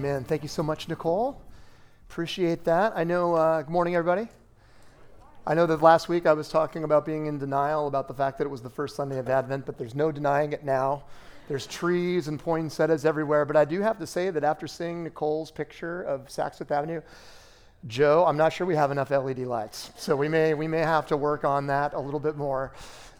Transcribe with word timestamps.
Amen. 0.00 0.24
Thank 0.24 0.42
you 0.42 0.48
so 0.48 0.62
much, 0.62 0.88
Nicole. 0.88 1.42
Appreciate 2.08 2.64
that. 2.64 2.94
I 2.96 3.04
know, 3.04 3.34
uh, 3.34 3.60
good 3.60 3.70
morning, 3.70 3.96
everybody. 3.96 4.28
I 5.46 5.52
know 5.52 5.66
that 5.66 5.82
last 5.82 6.08
week 6.08 6.24
I 6.24 6.32
was 6.32 6.48
talking 6.48 6.84
about 6.84 7.04
being 7.04 7.26
in 7.26 7.38
denial 7.38 7.86
about 7.86 8.08
the 8.08 8.14
fact 8.14 8.38
that 8.38 8.46
it 8.46 8.50
was 8.50 8.62
the 8.62 8.70
first 8.70 8.96
Sunday 8.96 9.18
of 9.18 9.28
Advent, 9.28 9.66
but 9.66 9.76
there's 9.76 9.94
no 9.94 10.10
denying 10.10 10.54
it 10.54 10.64
now. 10.64 11.02
There's 11.48 11.66
trees 11.66 12.28
and 12.28 12.40
poinsettias 12.40 13.04
everywhere. 13.04 13.44
But 13.44 13.58
I 13.58 13.66
do 13.66 13.82
have 13.82 13.98
to 13.98 14.06
say 14.06 14.30
that 14.30 14.42
after 14.42 14.66
seeing 14.66 15.04
Nicole's 15.04 15.50
picture 15.50 16.00
of 16.00 16.28
Saks 16.28 16.56
Fifth 16.56 16.70
Avenue, 16.70 17.02
Joe, 17.86 18.24
I'm 18.26 18.38
not 18.38 18.54
sure 18.54 18.66
we 18.66 18.76
have 18.76 18.90
enough 18.90 19.10
LED 19.10 19.40
lights. 19.40 19.90
So 19.98 20.16
we 20.16 20.28
may, 20.28 20.54
we 20.54 20.66
may 20.66 20.78
have 20.78 21.08
to 21.08 21.16
work 21.18 21.44
on 21.44 21.66
that 21.66 21.92
a 21.92 22.00
little 22.00 22.20
bit 22.20 22.38
more. 22.38 22.72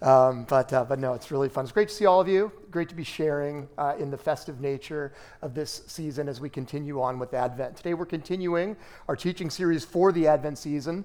Um, 0.02 0.45
but, 0.45 0.72
uh, 0.72 0.84
but 0.84 0.98
no, 0.98 1.12
it's 1.12 1.30
really 1.30 1.50
fun. 1.50 1.64
It's 1.64 1.72
great 1.72 1.88
to 1.88 1.95
see 1.95 2.06
all 2.06 2.20
of 2.20 2.28
you. 2.28 2.50
Great 2.70 2.88
to 2.88 2.95
be 2.95 3.04
sharing 3.04 3.68
uh, 3.77 3.95
in 3.98 4.10
the 4.10 4.16
festive 4.16 4.60
nature 4.60 5.12
of 5.42 5.54
this 5.54 5.82
season 5.86 6.26
as 6.26 6.40
we 6.40 6.48
continue 6.48 7.02
on 7.02 7.18
with 7.18 7.34
Advent. 7.34 7.76
Today 7.76 7.92
we're 7.92 8.06
continuing 8.06 8.76
our 9.09 9.16
teaching 9.16 9.50
series 9.50 9.84
for 9.84 10.10
the 10.10 10.26
Advent 10.26 10.56
season 10.56 11.04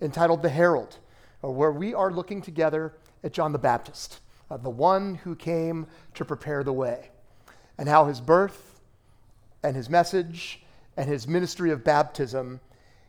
entitled 0.00 0.42
The 0.42 0.48
Herald, 0.48 0.98
uh, 1.42 1.50
where 1.50 1.72
we 1.72 1.92
are 1.92 2.12
looking 2.12 2.40
together 2.40 2.92
at 3.24 3.32
John 3.32 3.50
the 3.50 3.58
Baptist, 3.58 4.20
uh, 4.48 4.56
the 4.58 4.70
one 4.70 5.16
who 5.16 5.34
came 5.34 5.88
to 6.14 6.24
prepare 6.24 6.62
the 6.62 6.72
way, 6.72 7.10
and 7.78 7.88
how 7.88 8.04
his 8.04 8.20
birth 8.20 8.80
and 9.64 9.74
his 9.74 9.90
message 9.90 10.62
and 10.96 11.08
his 11.08 11.26
ministry 11.26 11.72
of 11.72 11.82
baptism 11.82 12.60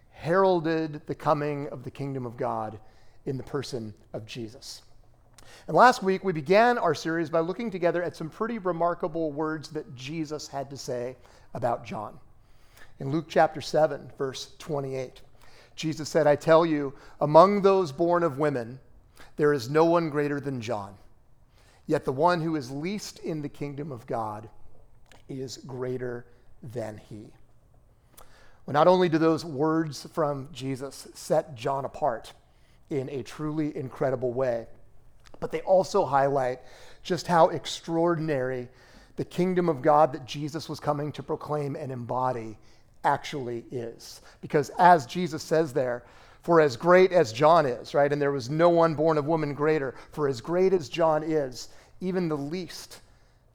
heralded 0.10 1.06
the 1.06 1.14
coming 1.14 1.68
of 1.68 1.84
the 1.84 1.92
kingdom 1.92 2.26
of 2.26 2.38
God 2.38 2.80
in 3.28 3.38
the 3.38 3.44
person 3.44 3.94
of 4.14 4.26
Jesus. 4.26 4.82
And 5.68 5.76
last 5.76 6.04
week, 6.04 6.24
we 6.24 6.34
began 6.34 6.78
our 6.78 6.96
series 6.96 7.30
by 7.30 7.40
looking 7.40 7.72
together 7.72 8.04
at 8.04 8.16
some 8.16 8.30
pretty 8.30 8.58
remarkable 8.58 9.32
words 9.32 9.70
that 9.70 9.96
Jesus 9.96 10.48
had 10.48 10.70
to 10.70 10.78
say 10.78 11.16
about 11.54 11.86
John. 11.86 12.20
In 13.00 13.12
Luke 13.12 13.26
chapter 13.28 13.62
7, 13.62 14.12
verse 14.18 14.54
28, 14.60 15.22
Jesus 15.76 16.10
said, 16.10 16.26
I 16.26 16.36
tell 16.36 16.66
you, 16.66 16.94
among 17.22 17.62
those 17.62 17.92
born 17.92 18.24
of 18.24 18.40
women, 18.40 18.80
there 19.36 19.54
is 19.54 19.70
no 19.70 19.86
one 19.86 20.10
greater 20.10 20.40
than 20.40 20.62
John. 20.62 20.96
Yet 21.86 22.06
the 22.06 22.12
one 22.12 22.42
who 22.42 22.56
is 22.56 22.72
least 22.72 23.20
in 23.20 23.42
the 23.42 23.50
kingdom 23.50 23.92
of 23.92 24.08
God 24.08 24.50
is 25.30 25.58
greater 25.58 26.26
than 26.62 27.00
he. 27.10 27.32
Well, 28.66 28.74
not 28.74 28.88
only 28.88 29.08
do 29.08 29.18
those 29.18 29.46
words 29.46 30.08
from 30.12 30.50
Jesus 30.52 31.08
set 31.14 31.56
John 31.56 31.86
apart 31.86 32.34
in 32.90 33.10
a 33.10 33.24
truly 33.24 33.76
incredible 33.76 34.34
way, 34.34 34.68
but 35.40 35.52
they 35.52 35.62
also 35.62 36.06
highlight 36.06 36.60
just 37.04 37.28
how 37.28 37.50
extraordinary 37.50 38.68
the 39.16 39.26
kingdom 39.26 39.70
of 39.70 39.82
God 39.82 40.14
that 40.14 40.26
Jesus 40.26 40.70
was 40.70 40.80
coming 40.80 41.12
to 41.14 41.24
proclaim 41.24 41.76
and 41.76 41.92
embody 41.92 42.58
actually 43.04 43.66
is. 43.72 44.22
Because 44.42 44.70
as 44.78 45.06
Jesus 45.06 45.44
says 45.44 45.74
there, 45.74 46.04
for 46.42 46.62
as 46.62 46.78
great 46.78 47.12
as 47.12 47.34
John 47.34 47.66
is, 47.66 47.94
right, 47.94 48.12
and 48.12 48.22
there 48.22 48.32
was 48.32 48.50
no 48.50 48.70
one 48.70 48.94
born 48.94 49.18
of 49.18 49.26
woman 49.26 49.54
greater, 49.54 49.96
for 50.12 50.28
as 50.28 50.40
great 50.40 50.72
as 50.72 50.88
John 50.88 51.24
is, 51.24 51.70
even 52.00 52.30
the 52.30 52.38
least 52.38 53.02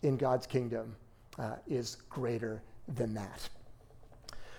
in 0.02 0.16
God's 0.16 0.46
kingdom 0.46 0.94
uh, 1.38 1.56
is 1.66 1.96
greater 2.10 2.62
than 2.88 3.14
that. 3.14 3.48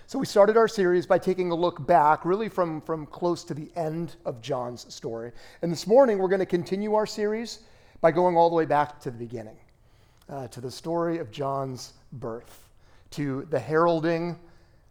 So 0.06 0.18
we 0.18 0.26
started 0.26 0.58
our 0.58 0.68
series 0.68 1.06
by 1.06 1.18
taking 1.18 1.50
a 1.50 1.54
look 1.54 1.86
back, 1.86 2.26
really 2.26 2.50
from, 2.50 2.82
from 2.82 3.06
close 3.06 3.42
to 3.44 3.54
the 3.54 3.70
end 3.74 4.16
of 4.26 4.42
John's 4.42 4.92
story. 4.94 5.32
And 5.62 5.72
this 5.72 5.86
morning, 5.86 6.18
we're 6.18 6.28
going 6.28 6.40
to 6.40 6.46
continue 6.46 6.94
our 6.94 7.06
series 7.06 7.60
by 8.02 8.10
going 8.10 8.36
all 8.36 8.50
the 8.50 8.54
way 8.54 8.66
back 8.66 9.00
to 9.00 9.10
the 9.10 9.16
beginning, 9.16 9.56
uh, 10.28 10.48
to 10.48 10.60
the 10.60 10.70
story 10.70 11.16
of 11.18 11.30
John's 11.30 11.94
birth, 12.12 12.68
to 13.12 13.46
the 13.48 13.58
heralding 13.58 14.38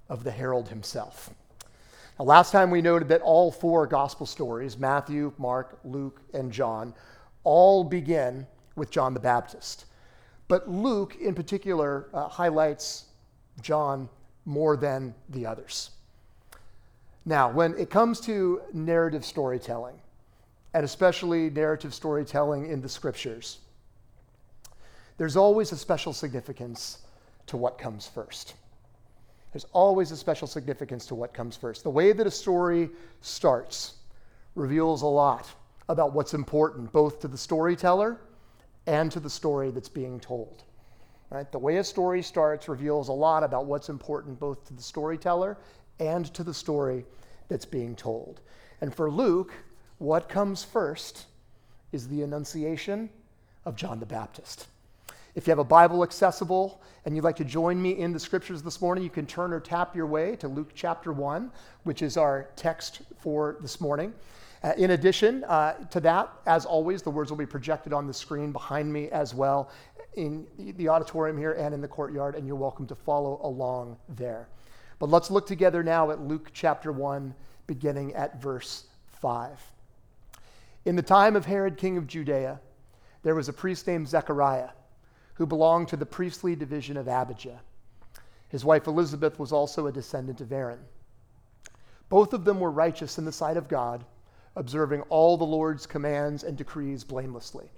of 0.10 0.24
the 0.24 0.32
herald 0.32 0.68
himself. 0.68 1.30
Now, 2.18 2.26
last 2.26 2.52
time 2.52 2.72
we 2.72 2.82
noted 2.82 3.08
that 3.10 3.22
all 3.22 3.52
four 3.52 3.86
gospel 3.86 4.26
stories 4.26 4.80
Matthew, 4.80 5.32
Mark, 5.38 5.78
Luke, 5.84 6.22
and 6.34 6.52
John 6.52 6.92
all 7.44 7.84
begin 7.84 8.48
with 8.76 8.90
John 8.90 9.14
the 9.14 9.20
Baptist. 9.20 9.86
But 10.48 10.68
Luke, 10.68 11.18
in 11.22 11.36
particular, 11.36 12.10
uh, 12.16 12.28
highlights 12.30 13.06
John 13.62 14.10
more 14.46 14.76
than 14.78 15.14
the 15.30 15.46
others. 15.46 15.92
Now, 17.26 17.50
when 17.50 17.78
it 17.78 17.90
comes 17.90 18.20
to 18.22 18.62
narrative 18.74 19.24
storytelling, 19.24 19.96
and 20.74 20.84
especially 20.84 21.50
narrative 21.50 21.94
storytelling 21.94 22.68
in 22.70 22.82
the 22.82 22.90
scriptures, 22.90 23.60
there's 25.18 25.38
always 25.38 25.72
a 25.72 25.78
special 25.78 26.12
significance 26.12 27.00
to 27.48 27.58
what 27.58 27.78
comes 27.78 28.08
first. 28.08 28.56
There's 29.54 29.66
always 29.72 30.12
a 30.12 30.18
special 30.18 30.48
significance 30.48 31.06
to 31.08 31.16
what 31.16 31.34
comes 31.34 31.56
first. 31.56 31.84
The 31.84 31.90
way 31.90 32.12
that 32.12 32.26
a 32.26 32.32
story 32.32 32.90
starts 33.22 33.94
reveals 34.56 35.04
a 35.04 35.08
lot 35.08 35.48
about 35.90 36.14
what's 36.14 36.34
important, 36.34 36.92
both 36.92 37.20
to 37.22 37.28
the 37.28 37.38
storyteller 37.38 38.20
and 38.88 39.12
to 39.12 39.20
the 39.20 39.30
story 39.30 39.70
that's 39.70 39.90
being 39.90 40.20
told. 40.20 40.64
Right? 41.34 41.52
The 41.52 41.58
way 41.58 41.78
a 41.78 41.84
story 41.84 42.22
starts 42.22 42.70
reveals 42.70 43.10
a 43.10 43.14
lot 43.14 43.44
about 43.44 43.66
what's 43.66 43.90
important 43.90 44.40
both 44.40 44.64
to 44.68 44.74
the 44.76 44.84
storyteller 44.84 45.58
and 46.00 46.32
to 46.36 46.44
the 46.44 46.54
story 46.54 47.08
that's 47.50 47.66
being 47.66 47.96
told. 47.96 48.42
And 48.82 48.94
for 48.94 49.10
Luke, 49.10 49.52
what 49.98 50.30
comes 50.30 50.64
first 50.64 51.26
is 51.92 52.08
the 52.08 52.22
annunciation 52.22 53.10
of 53.66 53.76
John 53.76 54.00
the 54.00 54.06
Baptist. 54.06 54.68
If 55.34 55.48
you 55.48 55.52
have 55.52 55.58
a 55.58 55.64
Bible 55.64 56.04
accessible 56.04 56.80
and 57.04 57.16
you'd 57.16 57.24
like 57.24 57.38
to 57.38 57.46
join 57.46 57.82
me 57.82 57.98
in 57.98 58.14
the 58.14 58.20
scriptures 58.20 58.62
this 58.62 58.80
morning, 58.80 59.04
you 59.04 59.10
can 59.10 59.26
turn 59.26 59.54
or 59.54 59.60
tap 59.60 59.96
your 59.96 60.06
way 60.06 60.36
to 60.36 60.48
Luke 60.48 60.70
chapter 60.76 61.12
1, 61.12 61.52
which 61.82 62.04
is 62.04 62.16
our 62.16 62.50
text 62.56 63.02
for 63.18 63.58
this 63.60 63.82
morning. 63.82 64.14
Uh, 64.64 64.72
in 64.78 64.92
addition 64.92 65.44
uh, 65.46 65.74
to 65.88 66.00
that, 66.00 66.32
as 66.46 66.66
always, 66.66 67.02
the 67.02 67.10
words 67.10 67.30
will 67.30 67.38
be 67.38 67.46
projected 67.46 67.92
on 67.92 68.08
the 68.08 68.14
screen 68.14 68.54
behind 68.54 68.92
me 68.92 69.10
as 69.10 69.34
well 69.34 69.70
in 70.16 70.48
the 70.58 70.90
auditorium 70.90 71.38
here 71.38 71.54
and 71.54 71.74
in 71.74 71.82
the 71.82 71.88
courtyard, 71.88 72.36
and 72.36 72.46
you're 72.48 72.56
welcome 72.56 72.88
to 72.88 72.96
follow 72.96 73.40
along 73.44 73.98
there. 74.10 74.48
But 75.00 75.10
let's 75.10 75.32
look 75.32 75.48
together 75.48 75.84
now 75.84 76.12
at 76.12 76.22
Luke 76.22 76.50
chapter 76.54 76.92
1, 76.92 77.34
beginning 77.68 78.14
at 78.14 78.42
verse 78.42 78.86
5. 79.22 79.60
In 80.86 80.96
the 80.96 81.02
time 81.02 81.36
of 81.36 81.46
Herod, 81.46 81.78
king 81.78 81.98
of 81.98 82.08
Judea, 82.08 82.60
there 83.24 83.36
was 83.36 83.50
a 83.50 83.54
priest 83.54 83.88
named 83.88 84.08
Zechariah 84.08 84.70
who 85.36 85.46
belonged 85.46 85.88
to 85.90 85.98
the 85.98 86.06
priestly 86.06 86.56
division 86.56 86.98
of 86.98 87.08
Abijah. 87.08 87.62
His 88.50 88.64
wife 88.64 88.88
Elizabeth 88.88 89.40
was 89.40 89.52
also 89.52 89.88
a 89.88 89.92
descendant 89.92 90.42
of 90.42 90.52
Aaron. 90.52 90.80
Both 92.10 92.34
of 92.34 92.46
them 92.46 92.60
were 92.60 92.70
righteous 92.70 93.18
in 93.18 93.26
the 93.26 93.32
sight 93.32 93.58
of 93.58 93.68
God, 93.68 94.06
observing 94.56 95.02
all 95.04 95.38
the 95.38 95.44
Lord's 95.44 95.88
commands 95.88 96.44
and 96.44 96.56
decrees 96.56 97.04
blamelessly. 97.04 97.72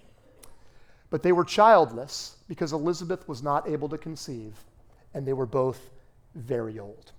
But 1.09 1.23
they 1.23 1.31
were 1.31 1.45
childless 1.45 2.37
because 2.47 2.73
Elizabeth 2.73 3.27
was 3.27 3.43
not 3.43 3.67
able 3.67 3.89
to 3.89 3.97
conceive, 3.97 4.53
and 5.13 5.25
they 5.25 5.33
were 5.33 5.45
both 5.45 5.91
very 6.33 6.79
old. 6.79 7.11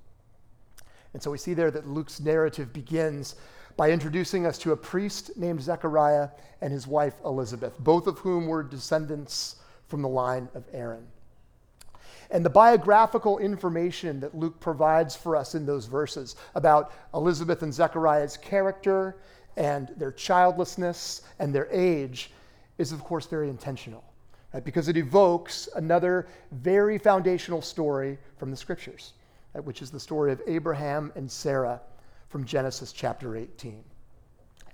And 1.15 1.22
so 1.22 1.30
we 1.30 1.38
see 1.38 1.54
there 1.54 1.71
that 1.71 1.88
Luke's 1.88 2.21
narrative 2.21 2.72
begins 2.72 3.36
by 3.77 3.91
introducing 3.91 4.47
us 4.47 4.59
to 4.59 4.72
a 4.72 4.77
priest 4.77 5.36
named 5.36 5.62
Zechariah 5.62 6.28
and 6.60 6.72
his 6.72 6.86
wife 6.86 7.15
Elizabeth, 7.24 7.78
both 7.78 8.06
of 8.06 8.18
whom 8.18 8.47
were 8.47 8.62
descendants 8.62 9.56
from 9.88 10.03
the 10.03 10.09
line 10.09 10.48
of 10.54 10.65
Aaron. 10.72 11.06
And 12.30 12.44
the 12.44 12.50
biographical 12.50 13.38
information 13.38 14.21
that 14.21 14.34
Luke 14.34 14.59
provides 14.59 15.15
for 15.15 15.36
us 15.36 15.54
in 15.54 15.65
those 15.65 15.86
verses 15.86 16.34
about 16.54 16.92
Elizabeth 17.15 17.62
and 17.62 17.72
Zechariah's 17.72 18.36
character 18.36 19.16
and 19.56 19.88
their 19.97 20.12
childlessness 20.12 21.22
and 21.38 21.54
their 21.54 21.68
age 21.71 22.30
is, 22.78 22.92
of 22.92 23.02
course, 23.02 23.26
very 23.26 23.48
intentional, 23.48 24.04
right? 24.52 24.64
because 24.64 24.88
it 24.88 24.96
evokes 24.96 25.68
another 25.76 26.26
very 26.52 26.98
foundational 26.98 27.62
story 27.62 28.18
from 28.38 28.50
the 28.50 28.56
scriptures, 28.56 29.14
right? 29.54 29.64
which 29.64 29.82
is 29.82 29.90
the 29.90 30.00
story 30.00 30.32
of 30.32 30.40
Abraham 30.46 31.12
and 31.16 31.30
Sarah 31.30 31.80
from 32.28 32.44
Genesis 32.44 32.92
chapter 32.92 33.36
18. 33.36 33.82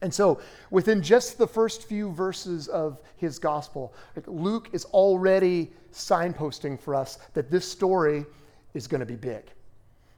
And 0.02 0.12
so, 0.12 0.40
within 0.70 1.00
just 1.00 1.38
the 1.38 1.46
first 1.46 1.84
few 1.84 2.10
verses 2.10 2.66
of 2.66 2.98
his 3.16 3.38
gospel, 3.38 3.94
Luke 4.26 4.70
is 4.72 4.84
already 4.86 5.70
signposting 5.92 6.80
for 6.80 6.96
us 6.96 7.18
that 7.34 7.50
this 7.52 7.70
story 7.70 8.26
is 8.74 8.88
going 8.88 8.98
to 8.98 9.06
be 9.06 9.14
big. 9.14 9.44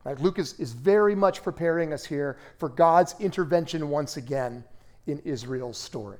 Right? 0.05 0.19
Luke 0.21 0.39
is, 0.39 0.59
is 0.59 0.73
very 0.73 1.15
much 1.15 1.43
preparing 1.43 1.93
us 1.93 2.05
here 2.05 2.39
for 2.59 2.71
God's 2.71 3.15
intervention 3.21 3.91
once 3.91 4.17
again 4.17 4.65
in 5.07 5.19
Israel's 5.21 5.79
story. 5.79 6.19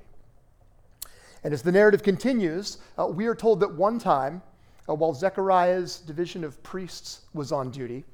And 1.45 1.53
as 1.53 1.63
the 1.63 1.73
narrative 1.73 2.03
continues, 2.03 2.79
uh, 2.99 3.07
we 3.07 3.27
are 3.27 3.35
told 3.35 3.61
that 3.61 3.75
one 3.75 3.99
time, 3.99 4.43
uh, 4.89 4.95
while 4.95 5.13
Zechariah's 5.13 5.99
division 6.01 6.43
of 6.43 6.63
priests 6.63 7.21
was 7.35 7.53
on 7.53 7.71
duty, 7.71 8.05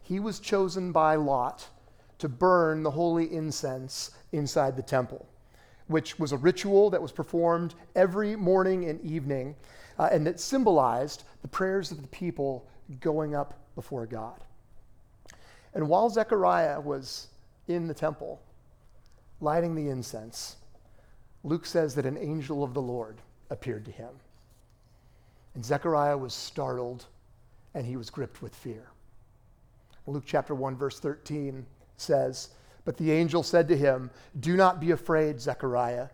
he 0.00 0.20
was 0.20 0.40
chosen 0.40 0.92
by 0.92 1.16
Lot 1.16 1.68
to 2.18 2.28
burn 2.28 2.82
the 2.82 2.90
holy 2.90 3.32
incense 3.32 4.12
inside 4.32 4.76
the 4.76 4.82
temple, 4.82 5.28
which 5.88 6.18
was 6.18 6.32
a 6.32 6.36
ritual 6.36 6.88
that 6.90 7.02
was 7.02 7.12
performed 7.12 7.74
every 7.96 8.36
morning 8.36 8.88
and 8.88 9.00
evening, 9.02 9.56
uh, 9.98 10.08
and 10.12 10.26
that 10.26 10.40
symbolized 10.40 11.24
the 11.42 11.48
prayers 11.48 11.90
of 11.90 12.00
the 12.00 12.08
people 12.08 12.68
going 13.00 13.34
up 13.34 13.54
before 13.74 14.06
God. 14.06 14.44
And 15.74 15.88
while 15.88 16.08
Zechariah 16.08 16.80
was 16.80 17.28
in 17.66 17.86
the 17.86 17.94
temple, 17.94 18.40
lighting 19.40 19.74
the 19.74 19.88
incense, 19.88 20.56
Luke 21.44 21.66
says 21.66 21.94
that 21.94 22.06
an 22.06 22.18
angel 22.18 22.64
of 22.64 22.74
the 22.74 22.82
Lord 22.82 23.18
appeared 23.50 23.84
to 23.84 23.90
him. 23.90 24.10
And 25.54 25.64
Zechariah 25.64 26.16
was 26.16 26.34
startled 26.34 27.06
and 27.74 27.86
he 27.86 27.96
was 27.96 28.10
gripped 28.10 28.42
with 28.42 28.54
fear. 28.54 28.88
Luke 30.06 30.24
chapter 30.26 30.54
1, 30.54 30.76
verse 30.76 30.98
13 30.98 31.66
says, 31.96 32.50
But 32.84 32.96
the 32.96 33.12
angel 33.12 33.42
said 33.42 33.68
to 33.68 33.76
him, 33.76 34.10
Do 34.40 34.56
not 34.56 34.80
be 34.80 34.92
afraid, 34.92 35.40
Zechariah. 35.40 36.08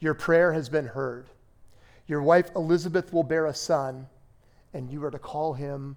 Your 0.00 0.14
prayer 0.14 0.52
has 0.52 0.68
been 0.68 0.86
heard. 0.86 1.28
Your 2.06 2.22
wife 2.22 2.50
Elizabeth 2.56 3.12
will 3.12 3.22
bear 3.22 3.46
a 3.46 3.54
son, 3.54 4.08
and 4.72 4.90
you 4.90 5.04
are 5.04 5.10
to 5.10 5.18
call 5.18 5.52
him 5.52 5.96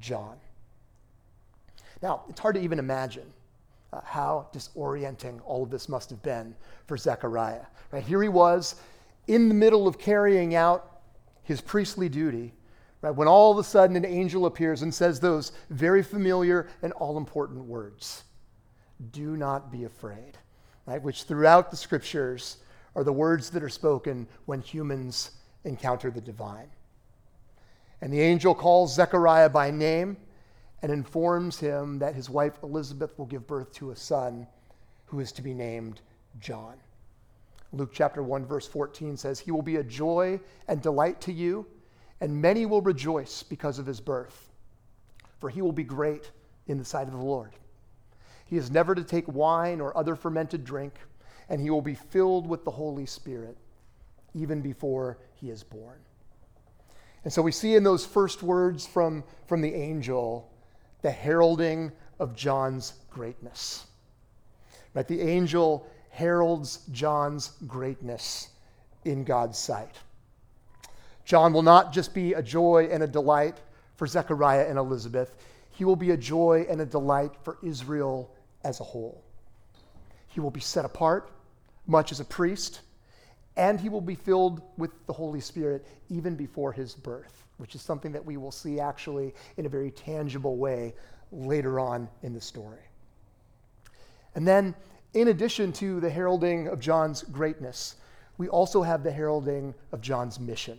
John. 0.00 0.36
Now, 2.02 2.24
it's 2.28 2.40
hard 2.40 2.56
to 2.56 2.60
even 2.60 2.78
imagine 2.78 3.32
uh, 3.96 4.00
how 4.04 4.46
disorienting 4.52 5.40
all 5.44 5.62
of 5.62 5.70
this 5.70 5.88
must 5.88 6.10
have 6.10 6.22
been 6.22 6.54
for 6.86 6.96
Zechariah. 6.96 7.64
Right 7.90 8.02
here 8.02 8.22
he 8.22 8.28
was 8.28 8.76
in 9.26 9.48
the 9.48 9.54
middle 9.54 9.88
of 9.88 9.98
carrying 9.98 10.54
out 10.54 11.00
his 11.42 11.60
priestly 11.60 12.08
duty, 12.08 12.52
right, 13.00 13.10
when 13.14 13.28
all 13.28 13.52
of 13.52 13.58
a 13.58 13.64
sudden 13.64 13.96
an 13.96 14.04
angel 14.04 14.46
appears 14.46 14.82
and 14.82 14.92
says 14.94 15.18
those 15.18 15.52
very 15.70 16.02
familiar 16.02 16.68
and 16.82 16.92
all 16.94 17.16
important 17.16 17.64
words 17.64 18.24
Do 19.12 19.36
not 19.36 19.72
be 19.72 19.84
afraid, 19.84 20.36
right, 20.86 21.02
which 21.02 21.22
throughout 21.22 21.70
the 21.70 21.76
scriptures 21.76 22.58
are 22.94 23.04
the 23.04 23.12
words 23.12 23.50
that 23.50 23.62
are 23.62 23.68
spoken 23.68 24.26
when 24.44 24.60
humans 24.60 25.32
encounter 25.64 26.10
the 26.10 26.20
divine. 26.20 26.68
And 28.00 28.12
the 28.12 28.20
angel 28.20 28.54
calls 28.54 28.94
Zechariah 28.94 29.48
by 29.48 29.70
name 29.70 30.18
and 30.82 30.92
informs 30.92 31.58
him 31.58 31.98
that 31.98 32.14
his 32.14 32.28
wife 32.28 32.58
Elizabeth 32.62 33.18
will 33.18 33.26
give 33.26 33.46
birth 33.46 33.72
to 33.72 33.90
a 33.90 33.96
son 33.96 34.46
who 35.06 35.20
is 35.20 35.32
to 35.32 35.42
be 35.42 35.54
named 35.54 36.00
John. 36.38 36.76
Luke 37.72 37.90
chapter 37.92 38.22
1 38.22 38.44
verse 38.44 38.66
14 38.66 39.16
says, 39.16 39.40
"He 39.40 39.50
will 39.50 39.62
be 39.62 39.76
a 39.76 39.84
joy 39.84 40.40
and 40.68 40.80
delight 40.80 41.20
to 41.22 41.32
you, 41.32 41.66
and 42.20 42.40
many 42.40 42.66
will 42.66 42.82
rejoice 42.82 43.42
because 43.42 43.78
of 43.78 43.86
his 43.86 44.00
birth, 44.00 44.50
for 45.38 45.50
he 45.50 45.62
will 45.62 45.72
be 45.72 45.84
great 45.84 46.30
in 46.66 46.78
the 46.78 46.84
sight 46.84 47.08
of 47.08 47.14
the 47.14 47.24
Lord. 47.24 47.56
He 48.44 48.56
is 48.56 48.70
never 48.70 48.94
to 48.94 49.04
take 49.04 49.26
wine 49.28 49.80
or 49.80 49.96
other 49.96 50.14
fermented 50.14 50.64
drink, 50.64 50.94
and 51.48 51.60
he 51.60 51.70
will 51.70 51.82
be 51.82 51.94
filled 51.94 52.46
with 52.46 52.64
the 52.64 52.70
Holy 52.70 53.06
Spirit 53.06 53.56
even 54.34 54.60
before 54.60 55.18
he 55.34 55.50
is 55.50 55.62
born." 55.62 55.98
And 57.24 57.32
so 57.32 57.42
we 57.42 57.52
see 57.52 57.74
in 57.74 57.82
those 57.82 58.06
first 58.06 58.42
words 58.42 58.86
from, 58.86 59.24
from 59.46 59.60
the 59.60 59.74
angel 59.74 60.48
the 61.02 61.10
heralding 61.10 61.92
of 62.18 62.34
John's 62.34 62.94
greatness. 63.10 63.86
Right? 64.94 65.06
The 65.06 65.20
angel 65.20 65.86
heralds 66.10 66.80
John's 66.92 67.52
greatness 67.66 68.48
in 69.04 69.24
God's 69.24 69.58
sight. 69.58 69.94
John 71.24 71.52
will 71.52 71.62
not 71.62 71.92
just 71.92 72.14
be 72.14 72.34
a 72.34 72.42
joy 72.42 72.88
and 72.90 73.02
a 73.02 73.06
delight 73.06 73.58
for 73.96 74.06
Zechariah 74.06 74.66
and 74.68 74.78
Elizabeth, 74.78 75.34
he 75.70 75.84
will 75.84 75.96
be 75.96 76.12
a 76.12 76.16
joy 76.16 76.66
and 76.68 76.80
a 76.80 76.86
delight 76.86 77.32
for 77.42 77.58
Israel 77.62 78.34
as 78.64 78.80
a 78.80 78.84
whole. 78.84 79.22
He 80.28 80.40
will 80.40 80.50
be 80.50 80.60
set 80.60 80.84
apart, 80.84 81.30
much 81.86 82.12
as 82.12 82.20
a 82.20 82.24
priest, 82.24 82.80
and 83.56 83.80
he 83.80 83.88
will 83.88 84.00
be 84.00 84.14
filled 84.14 84.62
with 84.76 84.90
the 85.06 85.12
Holy 85.12 85.40
Spirit 85.40 85.86
even 86.10 86.34
before 86.34 86.72
his 86.72 86.94
birth, 86.94 87.45
which 87.58 87.74
is 87.74 87.82
something 87.82 88.12
that 88.12 88.24
we 88.24 88.36
will 88.36 88.52
see 88.52 88.80
actually 88.80 89.34
in 89.56 89.66
a 89.66 89.68
very 89.68 89.90
tangible 89.90 90.56
way 90.56 90.94
later 91.32 91.80
on 91.80 92.08
in 92.22 92.32
the 92.32 92.40
story. 92.40 92.82
And 94.34 94.46
then 94.46 94.74
in 95.14 95.28
addition 95.28 95.72
to 95.74 95.98
the 96.00 96.10
heralding 96.10 96.68
of 96.68 96.78
John's 96.78 97.22
greatness, 97.22 97.96
we 98.38 98.48
also 98.48 98.82
have 98.82 99.02
the 99.02 99.10
heralding 99.10 99.74
of 99.92 100.00
John's 100.00 100.38
mission. 100.38 100.78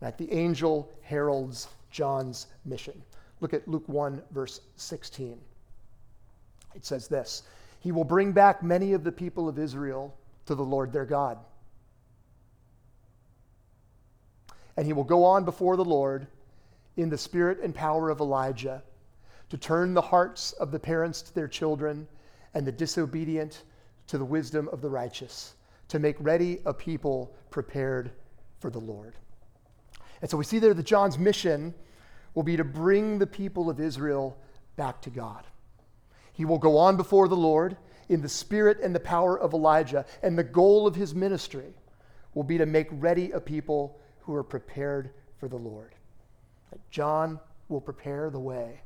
Right? 0.00 0.16
The 0.16 0.30
angel 0.32 0.92
heralds 1.02 1.68
John's 1.90 2.48
mission. 2.66 3.02
Look 3.40 3.54
at 3.54 3.66
Luke 3.66 3.88
1, 3.88 4.22
verse 4.30 4.60
16. 4.76 5.38
It 6.74 6.84
says 6.84 7.08
this 7.08 7.44
He 7.80 7.92
will 7.92 8.04
bring 8.04 8.32
back 8.32 8.62
many 8.62 8.92
of 8.92 9.04
the 9.04 9.12
people 9.12 9.48
of 9.48 9.58
Israel 9.58 10.14
to 10.44 10.54
the 10.54 10.62
Lord 10.62 10.92
their 10.92 11.06
God. 11.06 11.38
And 14.76 14.86
he 14.86 14.92
will 14.92 15.04
go 15.04 15.24
on 15.24 15.44
before 15.44 15.76
the 15.76 15.84
Lord 15.84 16.26
in 16.96 17.08
the 17.08 17.18
spirit 17.18 17.60
and 17.62 17.74
power 17.74 18.10
of 18.10 18.20
Elijah 18.20 18.82
to 19.48 19.56
turn 19.56 19.94
the 19.94 20.00
hearts 20.00 20.52
of 20.52 20.70
the 20.70 20.78
parents 20.78 21.22
to 21.22 21.34
their 21.34 21.48
children 21.48 22.08
and 22.54 22.66
the 22.66 22.72
disobedient 22.72 23.62
to 24.08 24.18
the 24.18 24.24
wisdom 24.24 24.68
of 24.72 24.80
the 24.80 24.90
righteous, 24.90 25.54
to 25.88 25.98
make 25.98 26.16
ready 26.20 26.58
a 26.64 26.72
people 26.72 27.34
prepared 27.50 28.10
for 28.58 28.70
the 28.70 28.80
Lord. 28.80 29.14
And 30.20 30.30
so 30.30 30.36
we 30.36 30.44
see 30.44 30.58
there 30.58 30.74
that 30.74 30.86
John's 30.86 31.18
mission 31.18 31.74
will 32.34 32.42
be 32.42 32.56
to 32.56 32.64
bring 32.64 33.18
the 33.18 33.26
people 33.26 33.70
of 33.70 33.80
Israel 33.80 34.36
back 34.76 35.00
to 35.02 35.10
God. 35.10 35.44
He 36.32 36.44
will 36.44 36.58
go 36.58 36.76
on 36.76 36.96
before 36.96 37.28
the 37.28 37.36
Lord 37.36 37.76
in 38.08 38.20
the 38.20 38.28
spirit 38.28 38.78
and 38.80 38.94
the 38.94 39.00
power 39.00 39.38
of 39.38 39.52
Elijah, 39.52 40.04
and 40.22 40.38
the 40.38 40.44
goal 40.44 40.86
of 40.86 40.94
his 40.94 41.14
ministry 41.14 41.74
will 42.34 42.44
be 42.44 42.58
to 42.58 42.66
make 42.66 42.88
ready 42.92 43.30
a 43.32 43.40
people 43.40 43.98
who 44.26 44.34
are 44.34 44.42
prepared 44.42 45.10
for 45.38 45.48
the 45.48 45.56
Lord. 45.56 45.94
John 46.90 47.38
will 47.68 47.80
prepare 47.80 48.28
the 48.28 48.40
way 48.40 48.80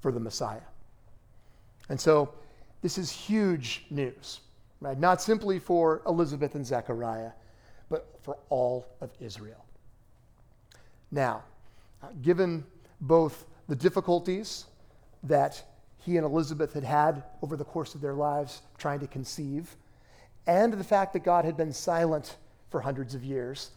for 0.00 0.10
the 0.10 0.20
Messiah. 0.20 0.60
And 1.90 2.00
so 2.00 2.32
this 2.80 2.96
is 2.96 3.10
huge 3.10 3.84
news, 3.90 4.40
right? 4.80 4.98
Not 4.98 5.20
simply 5.20 5.58
for 5.58 6.00
Elizabeth 6.06 6.54
and 6.54 6.64
Zechariah, 6.64 7.32
but 7.90 8.08
for 8.22 8.38
all 8.48 8.86
of 9.02 9.10
Israel. 9.20 9.64
Now, 11.10 11.42
uh, 12.02 12.06
given 12.22 12.64
both 13.02 13.44
the 13.68 13.76
difficulties 13.76 14.64
that 15.24 15.62
he 15.98 16.16
and 16.16 16.24
Elizabeth 16.24 16.72
had 16.72 16.84
had 16.84 17.22
over 17.42 17.56
the 17.56 17.64
course 17.64 17.94
of 17.94 18.00
their 18.00 18.14
lives 18.14 18.62
trying 18.78 19.00
to 19.00 19.06
conceive, 19.06 19.76
and 20.46 20.72
the 20.72 20.82
fact 20.82 21.12
that 21.12 21.22
God 21.22 21.44
had 21.44 21.56
been 21.56 21.72
silent 21.72 22.36
for 22.70 22.80
hundreds 22.80 23.14
of 23.14 23.22
years, 23.22 23.70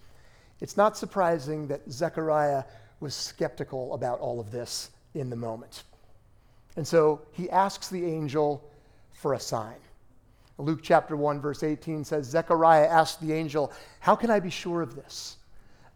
it's 0.61 0.77
not 0.77 0.97
surprising 0.97 1.67
that 1.67 1.81
Zechariah 1.91 2.63
was 2.99 3.13
skeptical 3.13 3.93
about 3.93 4.19
all 4.19 4.39
of 4.39 4.51
this 4.51 4.89
in 5.13 5.29
the 5.29 5.35
moment. 5.35 5.83
And 6.75 6.87
so 6.87 7.21
he 7.31 7.49
asks 7.49 7.89
the 7.89 8.05
angel 8.05 8.69
for 9.13 9.33
a 9.33 9.39
sign. 9.39 9.75
Luke 10.57 10.79
chapter 10.81 11.17
1, 11.17 11.41
verse 11.41 11.63
18 11.63 12.05
says 12.05 12.25
Zechariah 12.25 12.87
asked 12.87 13.19
the 13.21 13.33
angel, 13.33 13.73
How 13.99 14.15
can 14.15 14.29
I 14.29 14.39
be 14.39 14.49
sure 14.49 14.81
of 14.81 14.95
this? 14.95 15.37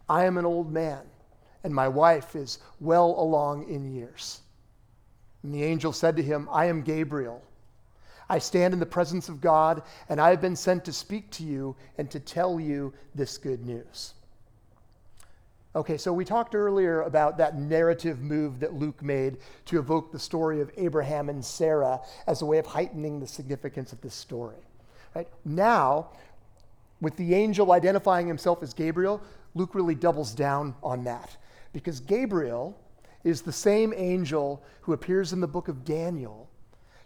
I 0.08 0.24
am 0.24 0.36
an 0.36 0.44
old 0.44 0.70
man, 0.70 1.00
and 1.64 1.74
my 1.74 1.88
wife 1.88 2.36
is 2.36 2.58
well 2.80 3.14
along 3.18 3.68
in 3.68 3.94
years. 3.94 4.40
And 5.42 5.54
the 5.54 5.64
angel 5.64 5.92
said 5.92 6.16
to 6.16 6.22
him, 6.22 6.48
I 6.50 6.66
am 6.66 6.82
Gabriel. 6.82 7.42
I 8.28 8.38
stand 8.38 8.74
in 8.74 8.80
the 8.80 8.86
presence 8.86 9.28
of 9.28 9.40
God, 9.40 9.82
and 10.08 10.20
I 10.20 10.30
have 10.30 10.40
been 10.40 10.56
sent 10.56 10.84
to 10.84 10.92
speak 10.92 11.30
to 11.32 11.42
you 11.42 11.74
and 11.96 12.10
to 12.10 12.20
tell 12.20 12.60
you 12.60 12.92
this 13.14 13.38
good 13.38 13.64
news. 13.64 14.14
Okay, 15.76 15.96
so 15.96 16.12
we 16.12 16.24
talked 16.24 16.56
earlier 16.56 17.02
about 17.02 17.38
that 17.38 17.56
narrative 17.56 18.20
move 18.20 18.58
that 18.58 18.74
Luke 18.74 19.02
made 19.02 19.36
to 19.66 19.78
evoke 19.78 20.10
the 20.10 20.18
story 20.18 20.60
of 20.60 20.70
Abraham 20.76 21.28
and 21.28 21.44
Sarah 21.44 22.00
as 22.26 22.42
a 22.42 22.46
way 22.46 22.58
of 22.58 22.66
heightening 22.66 23.20
the 23.20 23.26
significance 23.26 23.92
of 23.92 24.00
this 24.00 24.14
story. 24.14 24.56
Right? 25.14 25.28
Now, 25.44 26.08
with 27.00 27.16
the 27.16 27.34
angel 27.34 27.70
identifying 27.70 28.26
himself 28.26 28.64
as 28.64 28.74
Gabriel, 28.74 29.22
Luke 29.54 29.76
really 29.76 29.94
doubles 29.94 30.34
down 30.34 30.74
on 30.82 31.04
that 31.04 31.36
because 31.72 32.00
Gabriel 32.00 32.76
is 33.22 33.42
the 33.42 33.52
same 33.52 33.94
angel 33.96 34.64
who 34.80 34.92
appears 34.92 35.32
in 35.32 35.40
the 35.40 35.46
book 35.46 35.68
of 35.68 35.84
Daniel 35.84 36.50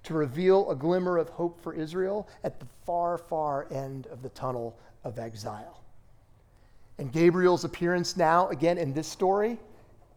to 0.05 0.15
reveal 0.15 0.71
a 0.71 0.77
glimmer 0.77 1.19
of 1.19 1.29
hope 1.29 1.61
for 1.61 1.75
Israel 1.75 2.29
at 2.43 2.61
the 2.61 2.67
far, 2.87 3.19
far 3.19 3.67
end 3.71 4.07
of 4.07 4.23
the 4.23 4.31
tunnel 4.31 4.79
of 5.03 5.19
exile. 5.19 5.84
And 6.99 7.13
Gabriel's 7.13 7.65
appearance 7.65 8.17
now, 8.17 8.49
again 8.49 8.79
in 8.79 8.93
this 8.93 9.09
story, 9.09 9.59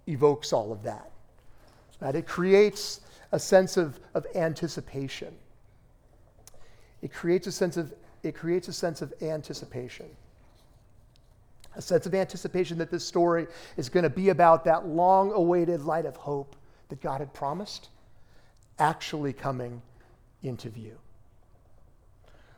evokes 0.08 0.54
all 0.54 0.72
of 0.72 0.84
that. 0.84 1.12
Right? 2.00 2.16
It 2.16 2.28
creates 2.28 3.02
a 3.32 3.40
sense 3.40 3.78
of, 3.78 4.00
of 4.14 4.26
anticipation. 4.36 5.34
It 7.02 7.12
creates 7.12 7.48
a 7.48 7.52
sense 7.52 7.78
of 7.78 7.94
it 8.24 8.36
creates 8.36 8.68
a 8.68 8.74
sense 8.74 9.02
of 9.02 9.14
anticipation. 9.22 10.08
A 11.76 11.82
sense 11.82 12.08
of 12.08 12.16
anticipation 12.16 12.78
that 12.80 12.90
this 12.90 13.06
story 13.06 13.48
is 13.78 13.90
going 13.90 14.04
to 14.04 14.10
be 14.10 14.30
about 14.30 14.66
that 14.66 14.88
long 14.88 15.32
awaited 15.32 15.84
light 15.84 16.06
of 16.06 16.16
hope 16.16 16.56
that 16.90 17.00
God 17.00 17.20
had 17.20 17.34
promised 17.34 17.90
actually 18.80 19.34
coming 19.34 19.82
into 20.42 20.70
view. 20.70 20.98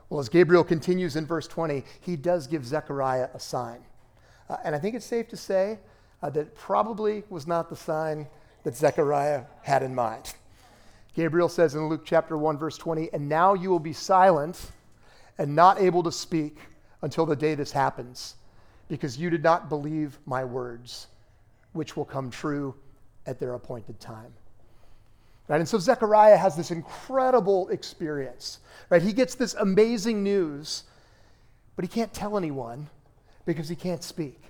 Well, 0.10 0.20
as 0.20 0.30
Gabriel 0.30 0.64
continues 0.64 1.16
in 1.16 1.26
verse 1.26 1.48
20, 1.48 1.84
he 2.02 2.16
does 2.16 2.48
give 2.48 2.66
Zechariah 2.66 3.30
a 3.34 3.40
sign. 3.40 3.80
Uh, 4.50 4.58
and 4.64 4.76
I 4.76 4.80
think 4.80 4.96
it's 4.96 5.06
safe 5.06 5.28
to 5.30 5.38
say 5.38 5.80
uh, 6.22 6.30
that 6.32 6.56
probably 6.56 7.24
was 7.30 7.48
not 7.48 7.70
the 7.70 7.76
sign 7.76 8.28
that 8.64 8.76
Zechariah 8.76 9.44
had 9.62 9.84
in 9.84 9.94
mind. 9.94 10.34
Gabriel 11.14 11.50
says 11.50 11.76
in 11.76 11.88
Luke 11.88 12.04
chapter 12.06 12.38
1, 12.38 12.58
verse 12.58 12.78
20, 12.78 13.10
And 13.14 13.30
now 13.30 13.54
you 13.54 13.70
will 13.70 13.80
be 13.80 13.94
silent 13.94 14.72
and 15.38 15.56
not 15.56 15.80
able 15.80 16.04
to 16.04 16.12
speak 16.12 16.58
until 17.02 17.26
the 17.26 17.36
day 17.36 17.56
this 17.56 17.72
happens, 17.72 18.36
because 18.90 19.18
you 19.18 19.30
did 19.30 19.44
not 19.44 19.70
believe 19.70 20.20
my 20.26 20.44
words, 20.44 21.08
which 21.74 21.96
will 21.96 22.06
come 22.06 22.30
true 22.30 22.76
at 23.26 23.40
their 23.40 23.54
appointed 23.54 24.00
time. 24.00 24.34
Right? 25.48 25.60
And 25.60 25.68
so 25.68 25.80
Zechariah 25.80 26.38
has 26.38 26.56
this 26.56 26.72
incredible 26.72 27.70
experience. 27.70 28.60
Right? 28.90 29.02
He 29.02 29.14
gets 29.14 29.36
this 29.36 29.54
amazing 29.56 30.24
news, 30.24 30.84
but 31.76 31.86
he 31.86 31.90
can't 31.90 32.14
tell 32.14 32.38
anyone 32.38 32.90
because 33.46 33.70
he 33.70 33.76
can't 33.76 34.04
speak. 34.04 34.42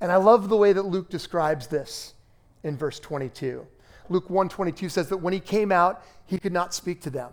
And 0.00 0.10
I 0.10 0.16
love 0.16 0.48
the 0.48 0.56
way 0.56 0.72
that 0.72 0.86
Luke 0.86 1.10
describes 1.10 1.66
this 1.66 2.14
in 2.62 2.76
verse 2.76 2.98
22. 3.00 3.66
Luke 4.08 4.28
122 4.28 4.88
says 4.88 5.08
that 5.08 5.18
when 5.18 5.32
he 5.32 5.40
came 5.40 5.70
out, 5.70 6.04
he 6.26 6.38
could 6.38 6.52
not 6.52 6.74
speak 6.74 7.00
to 7.02 7.10
them. 7.10 7.30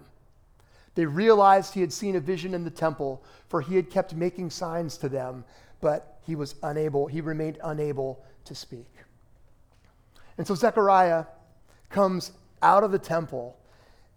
They 0.95 1.05
realized 1.05 1.73
he 1.73 1.81
had 1.81 1.93
seen 1.93 2.15
a 2.15 2.19
vision 2.19 2.53
in 2.53 2.63
the 2.63 2.71
temple, 2.71 3.23
for 3.49 3.61
he 3.61 3.75
had 3.75 3.89
kept 3.89 4.15
making 4.15 4.49
signs 4.49 4.97
to 4.97 5.09
them, 5.09 5.43
but 5.79 6.19
he 6.25 6.35
was 6.35 6.55
unable, 6.63 7.07
he 7.07 7.21
remained 7.21 7.59
unable 7.63 8.23
to 8.45 8.55
speak. 8.55 8.87
And 10.37 10.45
so 10.45 10.55
Zechariah 10.55 11.25
comes 11.89 12.31
out 12.61 12.83
of 12.83 12.91
the 12.91 12.99
temple 12.99 13.57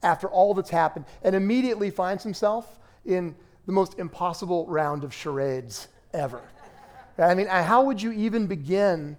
after 0.02 0.28
all 0.28 0.54
that's 0.54 0.70
happened 0.70 1.04
and 1.22 1.36
immediately 1.36 1.90
finds 1.90 2.24
himself 2.24 2.78
in 3.04 3.34
the 3.66 3.72
most 3.72 3.98
impossible 3.98 4.66
round 4.66 5.04
of 5.04 5.14
charades 5.14 5.88
ever. 6.12 6.42
I 7.18 7.34
mean, 7.34 7.48
uh, 7.48 7.62
how 7.62 7.84
would 7.84 8.00
you 8.00 8.12
even 8.12 8.46
begin 8.46 9.16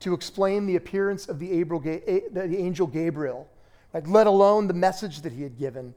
to 0.00 0.14
explain 0.14 0.66
the 0.66 0.76
appearance 0.76 1.28
of 1.28 1.38
the, 1.38 1.52
angel 1.52 2.86
Gabriel, 2.86 3.48
like, 3.92 4.08
let 4.08 4.26
alone 4.26 4.66
the 4.66 4.74
message 4.74 5.20
that 5.22 5.32
he 5.32 5.42
had 5.42 5.58
given, 5.58 5.94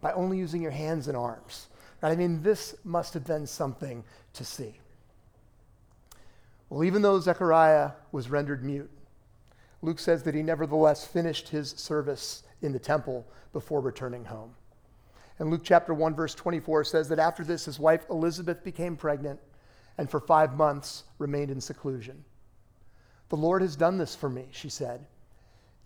by 0.00 0.12
only 0.12 0.38
using 0.38 0.62
your 0.62 0.70
hands 0.70 1.08
and 1.08 1.16
arms? 1.16 1.68
I 2.02 2.14
mean, 2.14 2.42
this 2.42 2.76
must 2.84 3.14
have 3.14 3.26
been 3.26 3.46
something 3.46 4.04
to 4.34 4.44
see. 4.44 4.78
Well, 6.68 6.84
even 6.84 7.02
though 7.02 7.18
Zechariah 7.18 7.92
was 8.12 8.30
rendered 8.30 8.64
mute, 8.64 8.90
Luke 9.82 9.98
says 9.98 10.22
that 10.22 10.34
he 10.34 10.42
nevertheless 10.42 11.06
finished 11.06 11.48
his 11.48 11.70
service 11.70 12.42
in 12.62 12.72
the 12.72 12.78
temple 12.78 13.26
before 13.52 13.80
returning 13.80 14.24
home. 14.24 14.54
And 15.38 15.50
Luke 15.50 15.62
chapter 15.64 15.92
1, 15.92 16.14
verse 16.14 16.34
24 16.34 16.84
says 16.84 17.08
that 17.08 17.18
after 17.18 17.42
this, 17.42 17.64
his 17.64 17.78
wife 17.78 18.06
Elizabeth 18.08 18.62
became 18.62 18.96
pregnant 18.96 19.40
and 19.98 20.10
for 20.10 20.20
five 20.20 20.56
months 20.56 21.04
remained 21.18 21.50
in 21.50 21.60
seclusion. 21.60 22.24
The 23.28 23.36
Lord 23.36 23.62
has 23.62 23.76
done 23.76 23.98
this 23.98 24.14
for 24.14 24.28
me, 24.28 24.46
she 24.50 24.68
said. 24.68 25.06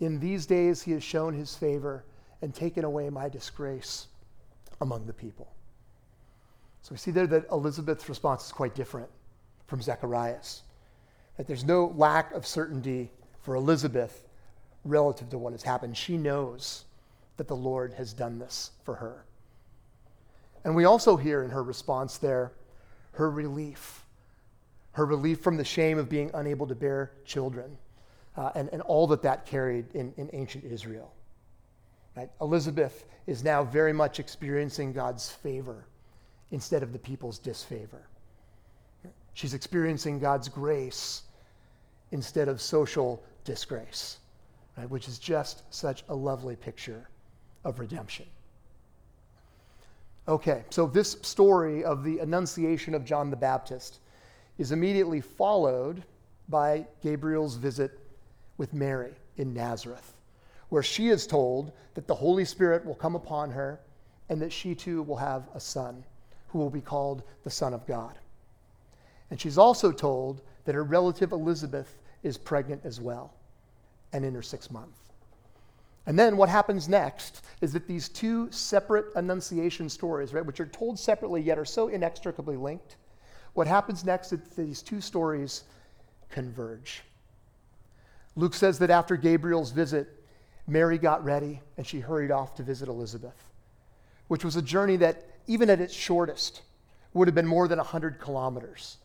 In 0.00 0.20
these 0.20 0.46
days, 0.46 0.82
he 0.82 0.92
has 0.92 1.02
shown 1.02 1.34
his 1.34 1.54
favor 1.54 2.04
and 2.42 2.54
taken 2.54 2.84
away 2.84 3.10
my 3.10 3.28
disgrace 3.28 4.06
among 4.80 5.06
the 5.06 5.12
people. 5.12 5.52
So 6.82 6.92
we 6.92 6.98
see 6.98 7.10
there 7.10 7.26
that 7.26 7.50
Elizabeth's 7.50 8.08
response 8.08 8.46
is 8.46 8.52
quite 8.52 8.74
different 8.74 9.08
from 9.66 9.82
Zechariah's. 9.82 10.62
That 11.36 11.46
there's 11.46 11.64
no 11.64 11.92
lack 11.96 12.32
of 12.32 12.46
certainty 12.46 13.10
for 13.42 13.56
Elizabeth 13.56 14.24
relative 14.84 15.28
to 15.30 15.38
what 15.38 15.52
has 15.52 15.62
happened. 15.62 15.96
She 15.96 16.16
knows 16.16 16.84
that 17.36 17.48
the 17.48 17.56
Lord 17.56 17.92
has 17.94 18.12
done 18.12 18.38
this 18.38 18.70
for 18.84 18.94
her. 18.94 19.24
And 20.64 20.74
we 20.74 20.84
also 20.84 21.16
hear 21.16 21.42
in 21.42 21.50
her 21.50 21.62
response 21.62 22.18
there 22.18 22.52
her 23.12 23.30
relief, 23.30 24.04
her 24.92 25.06
relief 25.06 25.40
from 25.40 25.56
the 25.56 25.64
shame 25.64 25.98
of 25.98 26.08
being 26.08 26.30
unable 26.34 26.66
to 26.66 26.74
bear 26.74 27.12
children, 27.24 27.76
uh, 28.36 28.50
and, 28.54 28.68
and 28.72 28.82
all 28.82 29.06
that 29.08 29.22
that 29.22 29.46
carried 29.46 29.94
in, 29.94 30.12
in 30.16 30.30
ancient 30.32 30.64
Israel. 30.64 31.12
Right? 32.16 32.30
Elizabeth 32.40 33.04
is 33.26 33.44
now 33.44 33.64
very 33.64 33.92
much 33.92 34.18
experiencing 34.18 34.92
God's 34.92 35.30
favor 35.30 35.86
instead 36.50 36.82
of 36.82 36.92
the 36.92 36.98
people's 36.98 37.38
disfavor. 37.38 38.08
She's 39.34 39.54
experiencing 39.54 40.18
God's 40.18 40.48
grace 40.48 41.22
instead 42.10 42.48
of 42.48 42.60
social 42.60 43.22
disgrace, 43.44 44.18
right? 44.76 44.90
which 44.90 45.06
is 45.06 45.18
just 45.18 45.62
such 45.72 46.02
a 46.08 46.14
lovely 46.14 46.56
picture 46.56 47.08
of 47.64 47.78
redemption. 47.78 48.26
Okay, 50.28 50.62
so 50.68 50.86
this 50.86 51.16
story 51.22 51.82
of 51.84 52.04
the 52.04 52.18
Annunciation 52.18 52.94
of 52.94 53.02
John 53.02 53.30
the 53.30 53.36
Baptist 53.36 54.00
is 54.58 54.72
immediately 54.72 55.22
followed 55.22 56.04
by 56.50 56.86
Gabriel's 57.02 57.56
visit 57.56 57.98
with 58.58 58.74
Mary 58.74 59.14
in 59.38 59.54
Nazareth, 59.54 60.12
where 60.68 60.82
she 60.82 61.08
is 61.08 61.26
told 61.26 61.72
that 61.94 62.06
the 62.06 62.14
Holy 62.14 62.44
Spirit 62.44 62.84
will 62.84 62.94
come 62.94 63.14
upon 63.14 63.50
her 63.50 63.80
and 64.28 64.42
that 64.42 64.52
she 64.52 64.74
too 64.74 65.02
will 65.02 65.16
have 65.16 65.48
a 65.54 65.60
son 65.60 66.04
who 66.48 66.58
will 66.58 66.68
be 66.68 66.82
called 66.82 67.22
the 67.44 67.50
Son 67.50 67.72
of 67.72 67.86
God. 67.86 68.18
And 69.30 69.40
she's 69.40 69.56
also 69.56 69.90
told 69.90 70.42
that 70.66 70.74
her 70.74 70.84
relative 70.84 71.32
Elizabeth 71.32 71.96
is 72.22 72.36
pregnant 72.36 72.82
as 72.84 73.00
well 73.00 73.32
and 74.12 74.26
in 74.26 74.34
her 74.34 74.42
sixth 74.42 74.70
month. 74.70 75.07
And 76.08 76.18
then 76.18 76.38
what 76.38 76.48
happens 76.48 76.88
next 76.88 77.44
is 77.60 77.74
that 77.74 77.86
these 77.86 78.08
two 78.08 78.50
separate 78.50 79.14
annunciation 79.14 79.90
stories, 79.90 80.32
right, 80.32 80.44
which 80.44 80.58
are 80.58 80.66
told 80.66 80.98
separately 80.98 81.42
yet 81.42 81.58
are 81.58 81.66
so 81.66 81.88
inextricably 81.88 82.56
linked, 82.56 82.96
what 83.52 83.66
happens 83.66 84.06
next 84.06 84.32
is 84.32 84.40
these 84.56 84.80
two 84.80 85.02
stories 85.02 85.64
converge. 86.30 87.02
Luke 88.36 88.54
says 88.54 88.78
that 88.78 88.88
after 88.88 89.16
Gabriel's 89.16 89.70
visit, 89.70 90.24
Mary 90.66 90.96
got 90.96 91.22
ready 91.24 91.60
and 91.76 91.86
she 91.86 92.00
hurried 92.00 92.30
off 92.30 92.54
to 92.54 92.62
visit 92.62 92.88
Elizabeth, 92.88 93.44
which 94.28 94.46
was 94.46 94.56
a 94.56 94.62
journey 94.62 94.96
that, 94.96 95.26
even 95.46 95.68
at 95.68 95.78
its 95.78 95.92
shortest, 95.92 96.62
would 97.12 97.28
have 97.28 97.34
been 97.34 97.46
more 97.46 97.68
than 97.68 97.76
100 97.76 98.18
kilometers, 98.18 98.96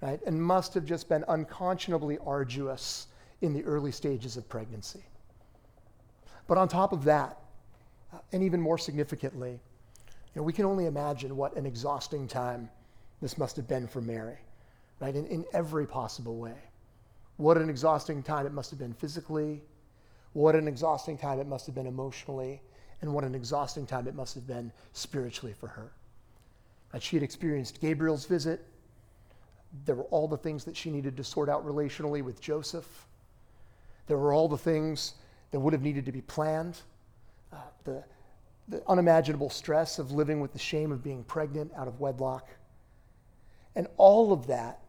right? 0.00 0.20
And 0.24 0.40
must 0.40 0.72
have 0.74 0.84
just 0.84 1.08
been 1.08 1.24
unconscionably 1.26 2.18
arduous 2.24 3.08
in 3.40 3.52
the 3.52 3.64
early 3.64 3.90
stages 3.90 4.36
of 4.36 4.48
pregnancy. 4.48 5.02
But 6.46 6.58
on 6.58 6.68
top 6.68 6.92
of 6.92 7.04
that, 7.04 7.38
uh, 8.12 8.18
and 8.32 8.42
even 8.42 8.60
more 8.60 8.78
significantly, 8.78 9.52
you 9.52 10.40
know, 10.40 10.42
we 10.42 10.52
can 10.52 10.64
only 10.64 10.86
imagine 10.86 11.36
what 11.36 11.56
an 11.56 11.66
exhausting 11.66 12.26
time 12.28 12.68
this 13.22 13.38
must 13.38 13.56
have 13.56 13.68
been 13.68 13.86
for 13.86 14.00
Mary, 14.00 14.38
right? 15.00 15.14
In, 15.14 15.26
in 15.26 15.44
every 15.52 15.86
possible 15.86 16.36
way. 16.36 16.56
What 17.36 17.56
an 17.56 17.70
exhausting 17.70 18.22
time 18.22 18.46
it 18.46 18.52
must 18.52 18.70
have 18.70 18.78
been 18.78 18.92
physically, 18.92 19.62
what 20.34 20.54
an 20.54 20.68
exhausting 20.68 21.16
time 21.16 21.40
it 21.40 21.46
must 21.46 21.66
have 21.66 21.74
been 21.74 21.86
emotionally, 21.86 22.60
and 23.00 23.12
what 23.12 23.24
an 23.24 23.34
exhausting 23.34 23.86
time 23.86 24.06
it 24.06 24.14
must 24.14 24.34
have 24.34 24.46
been 24.46 24.72
spiritually 24.92 25.54
for 25.54 25.68
her. 25.68 25.92
That 26.92 27.02
she 27.02 27.16
had 27.16 27.22
experienced 27.22 27.80
Gabriel's 27.80 28.26
visit. 28.26 28.64
There 29.84 29.94
were 29.94 30.04
all 30.04 30.28
the 30.28 30.36
things 30.36 30.64
that 30.64 30.76
she 30.76 30.90
needed 30.90 31.16
to 31.16 31.24
sort 31.24 31.48
out 31.48 31.66
relationally 31.66 32.22
with 32.22 32.40
Joseph. 32.40 33.06
There 34.06 34.18
were 34.18 34.32
all 34.32 34.48
the 34.48 34.58
things 34.58 35.14
that 35.54 35.60
would 35.60 35.72
have 35.72 35.82
needed 35.82 36.04
to 36.04 36.10
be 36.10 36.20
planned. 36.20 36.80
Uh, 37.52 37.58
the, 37.84 38.02
the 38.66 38.82
unimaginable 38.88 39.48
stress 39.48 40.00
of 40.00 40.10
living 40.10 40.40
with 40.40 40.52
the 40.52 40.58
shame 40.58 40.90
of 40.90 41.00
being 41.00 41.22
pregnant 41.22 41.70
out 41.76 41.86
of 41.86 42.00
wedlock. 42.00 42.48
And 43.76 43.86
all 43.96 44.32
of 44.32 44.48
that 44.48 44.80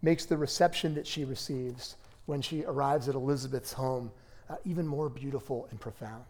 makes 0.00 0.24
the 0.24 0.38
reception 0.38 0.94
that 0.94 1.06
she 1.06 1.26
receives 1.26 1.96
when 2.24 2.40
she 2.40 2.64
arrives 2.64 3.10
at 3.10 3.14
Elizabeth's 3.14 3.74
home 3.74 4.10
uh, 4.48 4.54
even 4.64 4.86
more 4.86 5.10
beautiful 5.10 5.68
and 5.70 5.78
profound. 5.78 6.24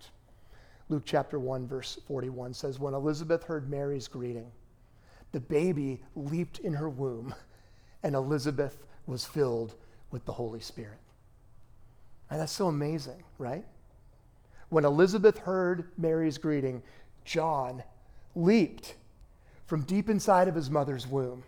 Luke 0.88 1.04
chapter 1.06 1.38
1, 1.38 1.68
verse 1.68 1.96
41 2.08 2.52
says, 2.52 2.80
When 2.80 2.92
Elizabeth 2.92 3.44
heard 3.44 3.70
Mary's 3.70 4.08
greeting, 4.08 4.50
the 5.30 5.38
baby 5.38 6.02
leaped 6.16 6.58
in 6.58 6.74
her 6.74 6.88
womb, 6.88 7.32
and 8.02 8.16
Elizabeth 8.16 8.84
was 9.06 9.24
filled 9.24 9.76
with 10.10 10.24
the 10.24 10.32
Holy 10.32 10.58
Spirit. 10.58 10.98
And 12.30 12.40
that's 12.40 12.52
so 12.52 12.68
amazing, 12.68 13.22
right? 13.38 13.64
When 14.68 14.84
Elizabeth 14.84 15.38
heard 15.38 15.90
Mary's 15.98 16.38
greeting, 16.38 16.82
John 17.24 17.82
leaped 18.36 18.94
from 19.66 19.82
deep 19.82 20.08
inside 20.08 20.48
of 20.48 20.54
his 20.54 20.70
mother's 20.70 21.06
womb 21.06 21.42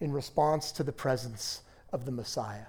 in 0.00 0.12
response 0.12 0.72
to 0.72 0.82
the 0.82 0.92
presence 0.92 1.62
of 1.92 2.04
the 2.04 2.12
Messiah. 2.12 2.66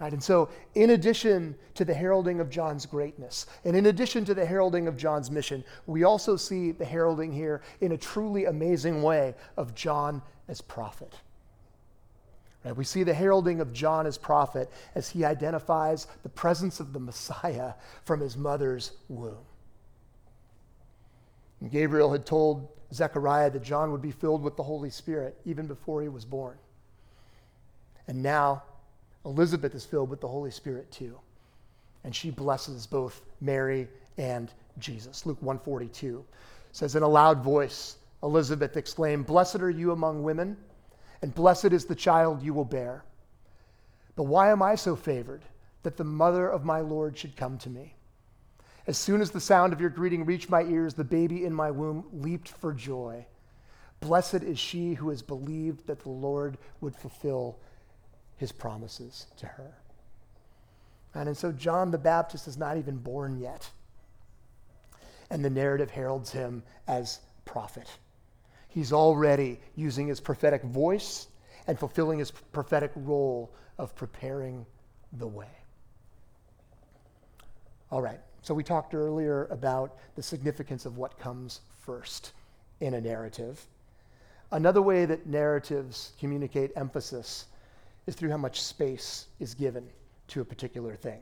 Right? 0.00 0.12
And 0.12 0.22
so, 0.22 0.48
in 0.74 0.90
addition 0.90 1.56
to 1.74 1.84
the 1.84 1.94
heralding 1.94 2.40
of 2.40 2.50
John's 2.50 2.86
greatness, 2.86 3.46
and 3.64 3.76
in 3.76 3.86
addition 3.86 4.24
to 4.26 4.34
the 4.34 4.46
heralding 4.46 4.86
of 4.86 4.96
John's 4.96 5.30
mission, 5.30 5.64
we 5.86 6.04
also 6.04 6.36
see 6.36 6.70
the 6.70 6.84
heralding 6.84 7.32
here 7.32 7.62
in 7.80 7.92
a 7.92 7.96
truly 7.96 8.44
amazing 8.44 9.02
way 9.02 9.34
of 9.56 9.74
John 9.74 10.22
as 10.46 10.60
prophet. 10.60 11.14
Right? 12.64 12.76
We 12.76 12.84
see 12.84 13.02
the 13.02 13.14
heralding 13.14 13.60
of 13.60 13.72
John 13.72 14.06
as 14.06 14.18
prophet 14.18 14.70
as 14.94 15.08
he 15.08 15.24
identifies 15.24 16.06
the 16.22 16.28
presence 16.28 16.80
of 16.80 16.92
the 16.92 17.00
Messiah 17.00 17.74
from 18.04 18.20
his 18.20 18.36
mother's 18.36 18.92
womb. 19.08 19.38
And 21.60 21.70
Gabriel 21.70 22.12
had 22.12 22.26
told 22.26 22.68
Zechariah 22.92 23.50
that 23.50 23.62
John 23.62 23.92
would 23.92 24.02
be 24.02 24.10
filled 24.10 24.42
with 24.42 24.56
the 24.56 24.62
Holy 24.62 24.90
Spirit 24.90 25.36
even 25.44 25.66
before 25.66 26.02
he 26.02 26.08
was 26.08 26.24
born. 26.24 26.56
And 28.06 28.22
now 28.22 28.62
Elizabeth 29.24 29.74
is 29.74 29.84
filled 29.84 30.08
with 30.08 30.20
the 30.20 30.28
Holy 30.28 30.50
Spirit 30.50 30.90
too. 30.90 31.18
and 32.04 32.14
she 32.14 32.30
blesses 32.30 32.86
both 32.86 33.20
Mary 33.40 33.88
and 34.16 34.50
Jesus. 34.78 35.26
Luke 35.26 35.40
142 35.42 36.24
says 36.72 36.96
in 36.96 37.02
a 37.02 37.08
loud 37.08 37.42
voice, 37.42 37.96
Elizabeth 38.22 38.76
exclaimed, 38.76 39.26
Blessed 39.26 39.56
are 39.56 39.70
you 39.70 39.92
among 39.92 40.22
women, 40.22 40.56
and 41.22 41.34
blessed 41.34 41.66
is 41.66 41.84
the 41.84 41.94
child 41.94 42.42
you 42.42 42.54
will 42.54 42.64
bear. 42.64 43.04
But 44.16 44.24
why 44.24 44.50
am 44.50 44.62
I 44.62 44.74
so 44.74 44.96
favored 44.96 45.42
that 45.82 45.96
the 45.96 46.04
mother 46.04 46.48
of 46.48 46.64
my 46.64 46.80
Lord 46.80 47.16
should 47.16 47.36
come 47.36 47.58
to 47.58 47.70
me? 47.70 47.94
As 48.86 48.96
soon 48.96 49.20
as 49.20 49.30
the 49.30 49.40
sound 49.40 49.72
of 49.72 49.80
your 49.80 49.90
greeting 49.90 50.24
reached 50.24 50.48
my 50.48 50.62
ears, 50.62 50.94
the 50.94 51.04
baby 51.04 51.44
in 51.44 51.52
my 51.52 51.70
womb 51.70 52.06
leaped 52.12 52.48
for 52.48 52.72
joy. 52.72 53.26
Blessed 54.00 54.42
is 54.42 54.58
she 54.58 54.94
who 54.94 55.10
has 55.10 55.22
believed 55.22 55.86
that 55.86 56.00
the 56.00 56.08
Lord 56.08 56.56
would 56.80 56.96
fulfill 56.96 57.58
his 58.36 58.50
promises 58.52 59.26
to 59.36 59.46
her. 59.46 59.74
And, 61.14 61.28
and 61.28 61.36
so 61.36 61.52
John 61.52 61.90
the 61.90 61.98
Baptist 61.98 62.46
is 62.46 62.56
not 62.56 62.76
even 62.76 62.96
born 62.96 63.38
yet. 63.38 63.68
And 65.30 65.44
the 65.44 65.50
narrative 65.50 65.90
heralds 65.90 66.30
him 66.30 66.62
as 66.86 67.20
prophet. 67.44 67.88
He's 68.68 68.92
already 68.92 69.60
using 69.76 70.06
his 70.06 70.20
prophetic 70.20 70.62
voice 70.62 71.28
and 71.66 71.78
fulfilling 71.78 72.18
his 72.18 72.30
prophetic 72.30 72.92
role 72.94 73.50
of 73.78 73.94
preparing 73.94 74.64
the 75.14 75.26
way. 75.26 75.48
All 77.90 78.02
right, 78.02 78.20
so 78.42 78.52
we 78.54 78.62
talked 78.62 78.94
earlier 78.94 79.46
about 79.50 79.96
the 80.14 80.22
significance 80.22 80.84
of 80.84 80.98
what 80.98 81.18
comes 81.18 81.60
first 81.78 82.32
in 82.80 82.94
a 82.94 83.00
narrative. 83.00 83.64
Another 84.52 84.82
way 84.82 85.04
that 85.06 85.26
narratives 85.26 86.12
communicate 86.18 86.70
emphasis 86.76 87.46
is 88.06 88.14
through 88.14 88.30
how 88.30 88.36
much 88.36 88.62
space 88.62 89.26
is 89.40 89.54
given 89.54 89.86
to 90.28 90.40
a 90.40 90.44
particular 90.44 90.94
thing. 90.94 91.20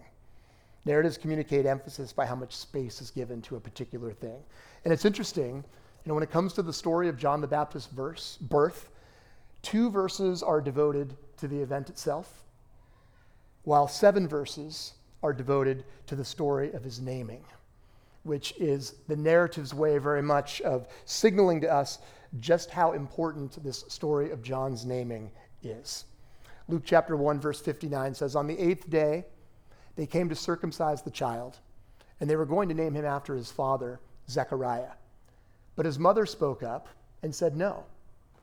Narratives 0.84 1.18
communicate 1.18 1.66
emphasis 1.66 2.12
by 2.12 2.26
how 2.26 2.36
much 2.36 2.54
space 2.54 3.00
is 3.00 3.10
given 3.10 3.42
to 3.42 3.56
a 3.56 3.60
particular 3.60 4.12
thing. 4.12 4.38
And 4.84 4.92
it's 4.92 5.04
interesting, 5.04 5.64
when 6.14 6.22
it 6.22 6.30
comes 6.30 6.52
to 6.54 6.62
the 6.62 6.72
story 6.72 7.08
of 7.08 7.18
John 7.18 7.40
the 7.40 7.46
Baptist's 7.46 7.92
verse, 7.92 8.38
birth, 8.40 8.90
two 9.62 9.90
verses 9.90 10.42
are 10.42 10.60
devoted 10.60 11.16
to 11.38 11.48
the 11.48 11.60
event 11.60 11.90
itself, 11.90 12.44
while 13.64 13.88
seven 13.88 14.28
verses 14.28 14.92
are 15.22 15.32
devoted 15.32 15.84
to 16.06 16.14
the 16.14 16.25
story 16.25 16.72
of 16.72 16.84
his 16.84 17.00
naming, 17.00 17.44
which 18.22 18.54
is 18.58 18.94
the 19.08 19.16
narrative's 19.16 19.75
way 19.75 19.98
very 19.98 20.22
much 20.22 20.60
of 20.60 20.86
signaling 21.04 21.60
to 21.62 21.72
us 21.72 21.98
just 22.38 22.70
how 22.70 22.92
important 22.92 23.62
this 23.64 23.84
story 23.88 24.30
of 24.30 24.42
John's 24.42 24.84
naming 24.84 25.30
is. 25.62 26.04
Luke 26.68 26.82
chapter 26.84 27.16
1, 27.16 27.40
verse 27.40 27.60
59 27.60 28.14
says, 28.14 28.36
On 28.36 28.46
the 28.46 28.58
eighth 28.58 28.88
day, 28.90 29.25
they 29.96 30.06
came 30.06 30.28
to 30.28 30.34
circumcise 30.34 31.02
the 31.02 31.10
child, 31.10 31.58
and 32.20 32.28
they 32.28 32.36
were 32.36 32.46
going 32.46 32.68
to 32.68 32.75
name 32.75 32.94
him 32.94 33.04
after 33.04 33.34
his 33.34 33.50
father, 33.50 34.00
Zechariah. 34.28 34.92
But 35.76 35.87
his 35.87 35.99
mother 35.99 36.26
spoke 36.26 36.62
up 36.62 36.89
and 37.23 37.34
said, 37.34 37.56
No, 37.56 37.84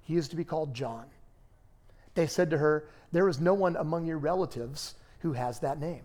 he 0.04 0.16
is 0.16 0.28
to 0.30 0.36
be 0.36 0.44
called 0.44 0.74
John. 0.74 1.06
They 2.16 2.28
said 2.28 2.52
to 2.52 2.58
her, 2.58 2.88
There 3.12 3.28
is 3.28 3.42
no 3.42 3.54
one 3.54 3.76
among 3.76 4.06
your 4.06 4.20
relatives 4.20 4.96
who 5.20 5.34
has 5.34 5.60
that 5.60 5.80
name. 5.80 6.04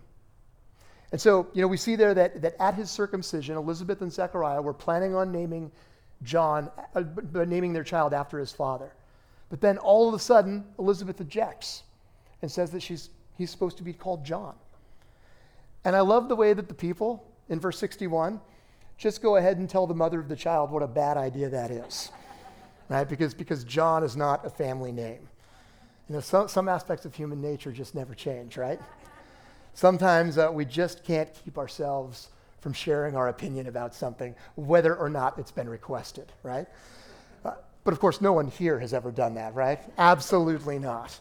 And 1.10 1.20
so, 1.20 1.48
you 1.54 1.62
know, 1.62 1.68
we 1.68 1.76
see 1.76 1.96
there 1.96 2.14
that, 2.14 2.42
that 2.42 2.54
at 2.60 2.74
his 2.74 2.90
circumcision, 2.90 3.56
Elizabeth 3.56 4.02
and 4.02 4.12
Zechariah 4.12 4.60
were 4.60 4.74
planning 4.74 5.14
on 5.14 5.32
naming 5.32 5.70
John, 6.22 6.70
uh, 6.94 7.02
naming 7.32 7.72
their 7.72 7.84
child 7.84 8.12
after 8.12 8.38
his 8.38 8.52
father. 8.52 8.92
But 9.48 9.60
then 9.60 9.78
all 9.78 10.08
of 10.08 10.14
a 10.14 10.18
sudden, 10.18 10.64
Elizabeth 10.78 11.20
objects 11.20 11.82
and 12.42 12.50
says 12.50 12.70
that 12.72 12.82
she's, 12.82 13.10
he's 13.36 13.50
supposed 13.50 13.78
to 13.78 13.82
be 13.82 13.92
called 13.92 14.24
John. 14.24 14.54
And 15.84 15.96
I 15.96 16.00
love 16.00 16.28
the 16.28 16.36
way 16.36 16.52
that 16.52 16.68
the 16.68 16.74
people 16.74 17.24
in 17.48 17.58
verse 17.58 17.78
61 17.78 18.40
just 18.98 19.22
go 19.22 19.36
ahead 19.36 19.58
and 19.58 19.70
tell 19.70 19.86
the 19.86 19.94
mother 19.94 20.20
of 20.20 20.28
the 20.28 20.36
child 20.36 20.70
what 20.70 20.82
a 20.82 20.88
bad 20.88 21.16
idea 21.16 21.48
that 21.48 21.70
is, 21.70 22.10
right? 22.88 23.08
Because, 23.08 23.32
because 23.32 23.64
John 23.64 24.02
is 24.02 24.16
not 24.16 24.44
a 24.44 24.50
family 24.50 24.92
name. 24.92 25.28
You 26.08 26.16
know, 26.16 26.20
some, 26.20 26.48
some 26.48 26.68
aspects 26.68 27.04
of 27.04 27.14
human 27.14 27.40
nature 27.40 27.70
just 27.70 27.94
never 27.94 28.14
change, 28.14 28.56
right? 28.56 28.80
Sometimes 29.74 30.36
uh, 30.36 30.50
we 30.52 30.64
just 30.64 31.04
can't 31.04 31.28
keep 31.44 31.56
ourselves 31.58 32.28
from 32.60 32.72
sharing 32.72 33.14
our 33.14 33.28
opinion 33.28 33.68
about 33.68 33.94
something, 33.94 34.34
whether 34.56 34.96
or 34.96 35.08
not 35.08 35.38
it's 35.38 35.52
been 35.52 35.68
requested, 35.68 36.32
right? 36.42 36.66
Uh, 37.44 37.52
but 37.84 37.92
of 37.92 38.00
course, 38.00 38.20
no 38.20 38.32
one 38.32 38.48
here 38.48 38.80
has 38.80 38.92
ever 38.92 39.12
done 39.12 39.34
that, 39.34 39.54
right? 39.54 39.78
Absolutely 39.96 40.80
not. 40.80 41.16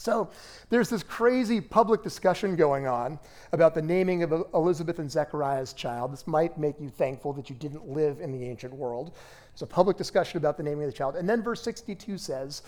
So 0.00 0.30
there's 0.70 0.88
this 0.88 1.02
crazy 1.02 1.60
public 1.60 2.02
discussion 2.02 2.56
going 2.56 2.86
on 2.86 3.18
about 3.52 3.74
the 3.74 3.82
naming 3.82 4.22
of 4.22 4.32
Elizabeth 4.54 4.98
and 4.98 5.10
Zechariah's 5.10 5.74
child. 5.74 6.10
This 6.10 6.26
might 6.26 6.56
make 6.56 6.80
you 6.80 6.88
thankful 6.88 7.34
that 7.34 7.50
you 7.50 7.56
didn't 7.56 7.86
live 7.86 8.18
in 8.18 8.32
the 8.32 8.48
ancient 8.48 8.72
world. 8.72 9.12
There's 9.52 9.60
a 9.60 9.66
public 9.66 9.98
discussion 9.98 10.38
about 10.38 10.56
the 10.56 10.62
naming 10.62 10.84
of 10.84 10.90
the 10.90 10.96
child. 10.96 11.16
And 11.16 11.28
then 11.28 11.42
verse 11.42 11.60
62 11.60 12.16
says, 12.16 12.62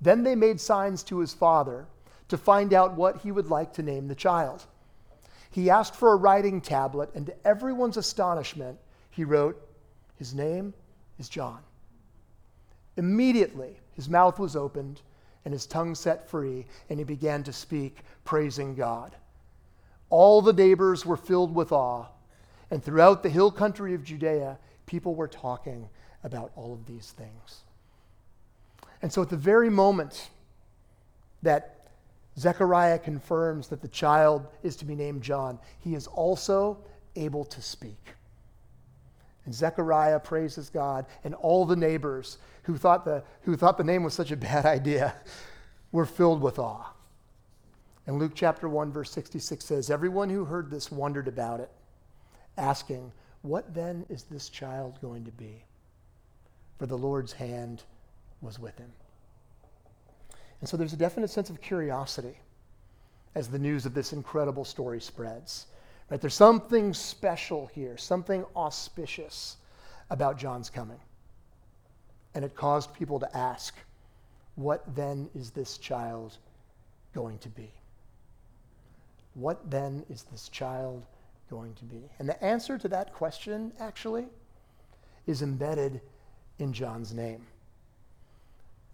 Then 0.00 0.24
they 0.24 0.34
made 0.34 0.60
signs 0.60 1.04
to 1.04 1.20
his 1.20 1.32
father 1.32 1.86
to 2.30 2.36
find 2.36 2.74
out 2.74 2.96
what 2.96 3.18
he 3.18 3.30
would 3.30 3.46
like 3.46 3.72
to 3.74 3.84
name 3.84 4.08
the 4.08 4.16
child. 4.16 4.66
He 5.52 5.70
asked 5.70 5.94
for 5.94 6.14
a 6.14 6.16
writing 6.16 6.60
tablet, 6.60 7.10
and 7.14 7.26
to 7.26 7.46
everyone's 7.46 7.96
astonishment, 7.96 8.76
he 9.12 9.22
wrote, 9.22 9.56
His 10.16 10.34
name 10.34 10.74
is 11.20 11.28
John. 11.28 11.60
Immediately, 12.96 13.78
his 13.92 14.08
mouth 14.08 14.40
was 14.40 14.56
opened 14.56 15.02
and 15.46 15.52
his 15.52 15.64
tongue 15.64 15.94
set 15.94 16.28
free, 16.28 16.66
and 16.90 16.98
he 16.98 17.04
began 17.04 17.44
to 17.44 17.52
speak, 17.52 17.98
praising 18.24 18.74
God. 18.74 19.14
All 20.10 20.42
the 20.42 20.52
neighbors 20.52 21.06
were 21.06 21.16
filled 21.16 21.54
with 21.54 21.70
awe, 21.70 22.06
and 22.68 22.82
throughout 22.82 23.22
the 23.22 23.30
hill 23.30 23.52
country 23.52 23.94
of 23.94 24.02
Judea, 24.02 24.58
people 24.86 25.14
were 25.14 25.28
talking 25.28 25.88
about 26.24 26.50
all 26.56 26.72
of 26.72 26.84
these 26.84 27.12
things. 27.12 27.60
And 29.00 29.12
so, 29.12 29.22
at 29.22 29.28
the 29.28 29.36
very 29.36 29.70
moment 29.70 30.30
that 31.44 31.90
Zechariah 32.36 32.98
confirms 32.98 33.68
that 33.68 33.80
the 33.80 33.88
child 33.88 34.48
is 34.64 34.74
to 34.74 34.84
be 34.84 34.96
named 34.96 35.22
John, 35.22 35.60
he 35.78 35.94
is 35.94 36.08
also 36.08 36.78
able 37.14 37.44
to 37.44 37.62
speak. 37.62 38.15
And 39.46 39.54
Zechariah 39.54 40.20
praises 40.20 40.68
God, 40.68 41.06
and 41.24 41.34
all 41.34 41.64
the 41.64 41.76
neighbors 41.76 42.38
who 42.64 42.76
thought 42.76 43.04
the, 43.04 43.22
who 43.42 43.56
thought 43.56 43.78
the 43.78 43.84
name 43.84 44.02
was 44.02 44.12
such 44.12 44.32
a 44.32 44.36
bad 44.48 44.66
idea 44.66 45.14
were 45.92 46.04
filled 46.04 46.42
with 46.42 46.58
awe. 46.58 46.92
And 48.06 48.18
Luke 48.18 48.32
chapter 48.34 48.68
1, 48.68 48.92
verse 48.92 49.10
66 49.12 49.64
says, 49.64 49.90
Everyone 49.90 50.28
who 50.28 50.44
heard 50.44 50.70
this 50.70 50.92
wondered 50.92 51.28
about 51.28 51.60
it, 51.60 51.70
asking, 52.56 53.12
What 53.42 53.72
then 53.74 54.04
is 54.08 54.24
this 54.24 54.48
child 54.48 54.98
going 55.00 55.24
to 55.24 55.32
be? 55.32 55.64
For 56.78 56.86
the 56.86 56.98
Lord's 56.98 57.32
hand 57.32 57.82
was 58.42 58.58
with 58.58 58.76
him. 58.78 58.92
And 60.60 60.68
so 60.68 60.76
there's 60.76 60.92
a 60.92 60.96
definite 60.96 61.30
sense 61.30 61.50
of 61.50 61.60
curiosity 61.60 62.38
as 63.34 63.48
the 63.48 63.58
news 63.58 63.86
of 63.86 63.94
this 63.94 64.12
incredible 64.12 64.64
story 64.64 65.00
spreads. 65.00 65.66
Right? 66.08 66.20
There's 66.20 66.34
something 66.34 66.94
special 66.94 67.66
here, 67.66 67.96
something 67.96 68.44
auspicious 68.54 69.56
about 70.10 70.38
John's 70.38 70.70
coming. 70.70 71.00
And 72.34 72.44
it 72.44 72.54
caused 72.54 72.94
people 72.94 73.18
to 73.20 73.36
ask, 73.36 73.74
what 74.54 74.84
then 74.94 75.28
is 75.34 75.50
this 75.50 75.78
child 75.78 76.38
going 77.14 77.38
to 77.38 77.48
be? 77.48 77.72
What 79.34 79.70
then 79.70 80.04
is 80.08 80.22
this 80.22 80.48
child 80.48 81.04
going 81.50 81.74
to 81.74 81.84
be? 81.84 82.08
And 82.18 82.28
the 82.28 82.42
answer 82.42 82.78
to 82.78 82.88
that 82.88 83.12
question, 83.12 83.72
actually, 83.80 84.26
is 85.26 85.42
embedded 85.42 86.00
in 86.58 86.72
John's 86.72 87.12
name. 87.12 87.44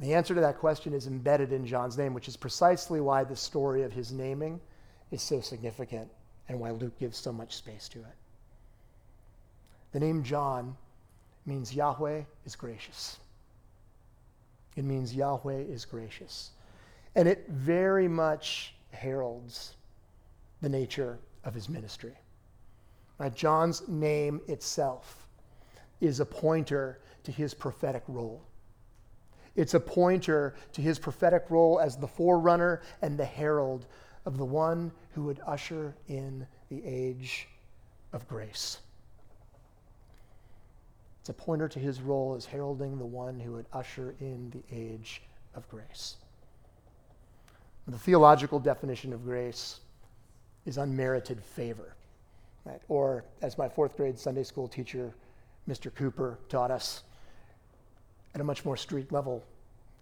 The 0.01 0.14
answer 0.14 0.35
to 0.35 0.40
that 0.40 0.59
question 0.59 0.94
is 0.94 1.07
embedded 1.07 1.53
in 1.53 1.66
John's 1.66 1.98
name, 1.98 2.14
which 2.14 2.27
is 2.27 2.37
precisely 2.37 3.01
why 3.01 3.22
the 3.22 3.37
story 3.37 3.83
of 3.83 3.92
his 3.92 4.11
naming 4.12 4.61
is 5.11 5.22
so 5.22 5.40
significant 5.40 6.11
and 6.53 6.61
why 6.61 6.71
Luke 6.71 6.99
gives 6.99 7.17
so 7.17 7.33
much 7.33 7.57
space 7.57 7.88
to 7.88 7.99
it. 7.99 8.15
The 9.93 10.01
name 10.01 10.23
John 10.23 10.77
means 11.47 11.75
Yahweh 11.75 12.23
is 12.45 12.57
gracious. 12.57 13.19
It 14.77 14.85
means 14.85 15.15
Yahweh 15.15 15.62
is 15.62 15.85
gracious. 15.85 16.51
And 17.15 17.27
it 17.27 17.47
very 17.49 18.07
much 18.07 18.75
heralds 18.91 19.75
the 20.61 20.69
nature 20.69 21.19
of 21.45 21.55
his 21.55 21.69
ministry. 21.69 22.15
Right? 23.19 23.35
John's 23.35 23.88
name 23.88 24.41
itself 24.47 25.27
is 26.01 26.21
a 26.21 26.27
pointer 26.27 27.01
to 27.25 27.33
his 27.33 27.55
prophetic 27.55 28.03
role. 28.09 28.43
It's 29.57 29.75
a 29.75 29.81
pointer 29.81 30.55
to 30.73 30.83
his 30.83 30.99
prophetic 30.99 31.45
role 31.49 31.81
as 31.81 31.97
the 31.97 32.09
forerunner 32.09 32.83
and 33.01 33.19
the 33.19 33.25
herald 33.25 33.87
of 34.25 34.39
the 34.39 34.45
one 34.45 34.93
who 35.15 35.25
would 35.25 35.41
usher 35.47 35.95
in 36.09 36.47
the 36.69 36.83
age 36.85 37.49
of 38.13 38.27
grace. 38.29 38.79
It's 41.21 41.29
a 41.29 41.35
pointer 41.35 41.69
to 41.69 41.79
his 41.79 42.01
role 42.01 42.35
as 42.35 42.45
heralding 42.45 42.99
the 42.99 43.07
one 43.07 43.39
who 43.39 43.53
would 43.53 43.67
usher 43.73 44.15
in 44.21 44.51
the 44.51 44.63
age 44.77 45.23
of 45.55 45.69
grace. 45.69 46.17
The 47.87 47.99
theological 47.99 48.59
definition 48.59 49.13
of 49.13 49.25
grace 49.25 49.81
is 50.67 50.79
unmerited 50.79 51.43
favor. 51.43 51.95
Right? 52.65 52.81
Or, 52.89 53.25
as 53.41 53.59
my 53.59 53.69
fourth 53.69 53.97
grade 53.97 54.19
Sunday 54.19 54.45
school 54.45 54.69
teacher, 54.69 55.13
Mr. 55.69 55.93
Cooper, 55.93 56.39
taught 56.49 56.71
us, 56.71 57.03
at 58.35 58.41
a 58.41 58.45
much 58.45 58.65
more 58.65 58.77
street 58.77 59.11
level, 59.13 59.45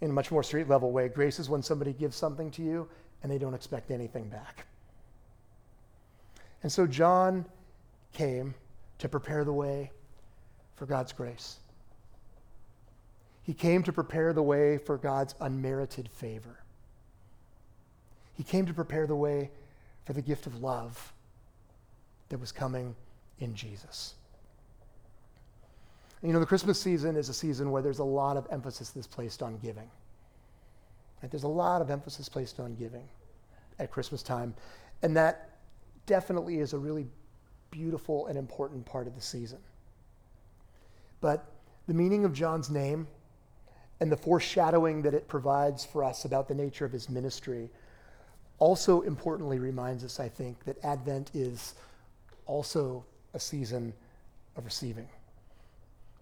in 0.02 0.10
a 0.10 0.12
much 0.12 0.30
more 0.30 0.42
street 0.42 0.68
level 0.68 0.92
way, 0.92 1.08
grace 1.08 1.38
is 1.38 1.48
when 1.48 1.62
somebody 1.62 1.92
gives 1.92 2.16
something 2.16 2.50
to 2.52 2.62
you 2.62 2.88
and 3.22 3.30
they 3.30 3.38
don't 3.38 3.54
expect 3.54 3.90
anything 3.90 4.28
back. 4.28 4.66
And 6.62 6.70
so 6.70 6.86
John 6.86 7.44
came 8.12 8.54
to 8.98 9.08
prepare 9.08 9.44
the 9.44 9.52
way 9.52 9.90
for 10.76 10.86
God's 10.86 11.12
grace. 11.12 11.56
He 13.42 13.54
came 13.54 13.82
to 13.84 13.92
prepare 13.92 14.32
the 14.32 14.42
way 14.42 14.78
for 14.78 14.96
God's 14.96 15.34
unmerited 15.40 16.08
favor. 16.08 16.60
He 18.34 18.42
came 18.42 18.66
to 18.66 18.74
prepare 18.74 19.06
the 19.06 19.16
way 19.16 19.50
for 20.04 20.12
the 20.12 20.22
gift 20.22 20.46
of 20.46 20.62
love 20.62 21.12
that 22.28 22.38
was 22.38 22.52
coming 22.52 22.94
in 23.38 23.54
Jesus. 23.54 24.14
You 26.22 26.32
know, 26.32 26.40
the 26.40 26.46
Christmas 26.46 26.80
season 26.80 27.16
is 27.16 27.28
a 27.28 27.34
season 27.34 27.70
where 27.70 27.82
there's 27.82 27.98
a 27.98 28.04
lot 28.04 28.36
of 28.36 28.46
emphasis 28.50 28.90
that's 28.90 29.06
placed 29.06 29.42
on 29.42 29.58
giving. 29.58 29.90
Right? 31.22 31.30
There's 31.30 31.44
a 31.44 31.48
lot 31.48 31.82
of 31.82 31.90
emphasis 31.90 32.28
placed 32.28 32.60
on 32.60 32.74
giving 32.74 33.08
at 33.78 33.90
Christmas 33.90 34.22
time. 34.22 34.54
And 35.02 35.16
that 35.16 35.50
definitely 36.06 36.58
is 36.58 36.72
a 36.72 36.78
really 36.78 37.06
beautiful 37.70 38.26
and 38.26 38.36
important 38.36 38.84
part 38.84 39.06
of 39.06 39.14
the 39.14 39.20
season. 39.20 39.58
But 41.20 41.46
the 41.86 41.94
meaning 41.94 42.24
of 42.24 42.32
John's 42.32 42.70
name 42.70 43.06
and 44.00 44.10
the 44.10 44.16
foreshadowing 44.16 45.02
that 45.02 45.14
it 45.14 45.28
provides 45.28 45.84
for 45.84 46.02
us 46.02 46.24
about 46.24 46.48
the 46.48 46.54
nature 46.54 46.84
of 46.84 46.92
his 46.92 47.08
ministry 47.08 47.70
also 48.58 49.02
importantly 49.02 49.58
reminds 49.58 50.04
us, 50.04 50.20
I 50.20 50.28
think, 50.28 50.64
that 50.64 50.82
Advent 50.84 51.30
is 51.34 51.74
also 52.46 53.04
a 53.34 53.40
season 53.40 53.92
of 54.56 54.64
receiving. 54.64 55.08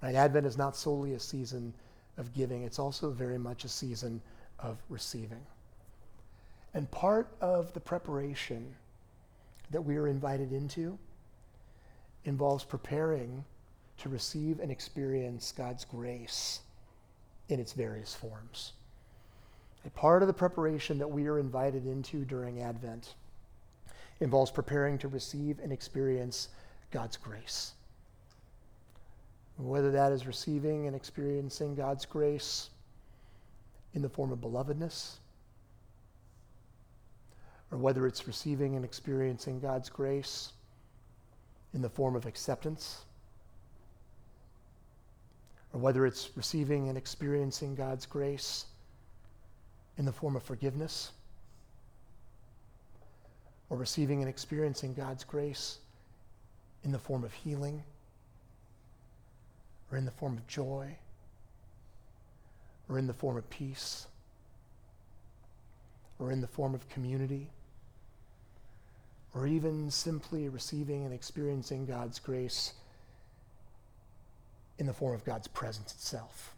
Right? 0.03 0.15
Advent 0.15 0.47
is 0.47 0.57
not 0.57 0.77
solely 0.77 1.15
a 1.15 1.21
season 1.21 1.73
of 2.17 2.33
giving, 2.35 2.63
it's 2.65 2.79
also 2.79 3.11
very 3.11 3.39
much 3.39 3.65
a 3.65 3.69
season 3.69 4.21
of 4.59 4.79
receiving. 4.89 5.45
And 6.75 6.91
part 6.91 7.29
of 7.41 7.73
the 7.73 7.81
preparation 7.81 8.75
that 9.71 9.81
we 9.81 9.97
are 9.97 10.09
invited 10.09 10.53
into 10.53 10.99
involves 12.25 12.65
preparing 12.65 13.45
to 13.99 14.09
receive 14.09 14.61
and 14.61 14.71
experience 14.71 15.53
God's 15.57 15.85
grace 15.85 16.61
in 17.49 17.59
its 17.59 17.73
various 17.73 18.15
forms. 18.15 18.73
A 19.87 19.91
part 19.91 20.23
of 20.23 20.29
the 20.29 20.35
preparation 20.35 20.99
that 20.99 21.09
we 21.09 21.27
are 21.27 21.39
invited 21.39 21.87
into 21.87 22.25
during 22.25 22.61
Advent 22.61 23.15
involves 24.21 24.51
preparing 24.51 24.99
to 24.99 25.09
receive 25.09 25.59
and 25.61 25.73
experience 25.73 26.49
God's 26.91 27.17
grace. 27.17 27.73
Whether 29.57 29.91
that 29.93 30.13
is 30.13 30.27
receiving 30.27 30.87
and 30.87 30.95
experiencing 30.95 31.75
God's 31.75 32.05
grace 32.05 32.71
in 33.95 34.03
the 34.03 34.09
form 34.09 34.33
of 34.33 34.39
belovedness, 34.41 35.17
or 37.71 37.79
whether 37.79 38.07
it's 38.07 38.27
receiving 38.27 38.77
and 38.77 38.85
experiencing 38.85 39.61
God's 39.61 39.89
grace 39.89 40.53
in 41.75 41.83
the 41.83 41.89
form 41.89 42.17
of 42.17 42.27
acceptance, 42.27 43.03
or 45.73 45.81
whether 45.81 46.07
it's 46.07 46.31
receiving 46.37 46.89
and 46.89 46.97
experiencing 46.97 47.75
God's 47.75 48.07
grace 48.07 48.67
in 49.99 50.05
the 50.05 50.13
form 50.13 50.37
of 50.37 50.43
forgiveness, 50.43 51.11
or 53.69 53.77
receiving 53.77 54.21
and 54.21 54.31
experiencing 54.31 54.95
God's 54.95 55.25
grace 55.25 55.79
in 56.85 56.93
the 56.93 56.99
form 56.99 57.25
of 57.25 57.33
healing, 57.33 57.83
or 59.91 59.99
in 59.99 60.05
the 60.05 60.11
form 60.13 60.39
of 60.39 60.47
joy, 60.47 60.97
or 62.89 62.99
in 62.99 63.07
the 63.07 63.15
form 63.15 63.37
of 63.37 63.49
peace, 63.51 64.07
or 66.19 66.33
in 66.33 66.41
the 66.41 66.47
form 66.47 66.75
of 66.75 66.89
community 66.89 67.51
or 69.35 69.47
even 69.47 69.91
simply 69.91 70.49
receiving 70.49 71.05
and 71.05 71.13
experiencing 71.13 71.87
God's 71.87 72.19
grace 72.19 72.73
in 74.79 74.87
the 74.87 74.93
form 74.93 75.15
of 75.15 75.25
God's 75.25 75.49
presence 75.49 75.93
itself. 75.93 76.55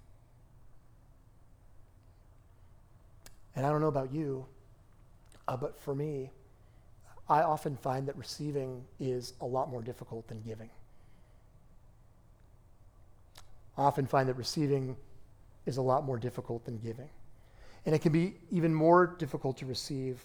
And 3.57 3.67
I 3.67 3.71
don't 3.71 3.81
know 3.81 3.89
about 3.89 4.13
you, 4.13 4.47
uh, 5.49 5.57
but 5.57 5.79
for 5.81 5.95
me, 5.95 6.31
I 7.29 7.43
often 7.43 7.77
find 7.77 8.07
that 8.09 8.17
receiving 8.17 8.85
is 8.99 9.35
a 9.41 9.47
lot 9.47 9.69
more 9.71 9.83
difficult 9.83 10.29
than 10.29 10.41
giving. 10.41 10.71
I 13.77 13.83
often 13.83 14.07
find 14.07 14.29
that 14.29 14.35
receiving 14.35 14.97
is 15.67 15.77
a 15.77 15.83
lot 15.83 16.05
more 16.05 16.19
difficult 16.19 16.65
than 16.65 16.79
giving. 16.79 17.09
And 17.87 17.95
it 17.95 18.01
can 18.01 18.13
be 18.13 18.35
even 18.51 18.75
more 18.75 19.07
difficult 19.07 19.57
to 19.59 19.67
receive 19.67 20.25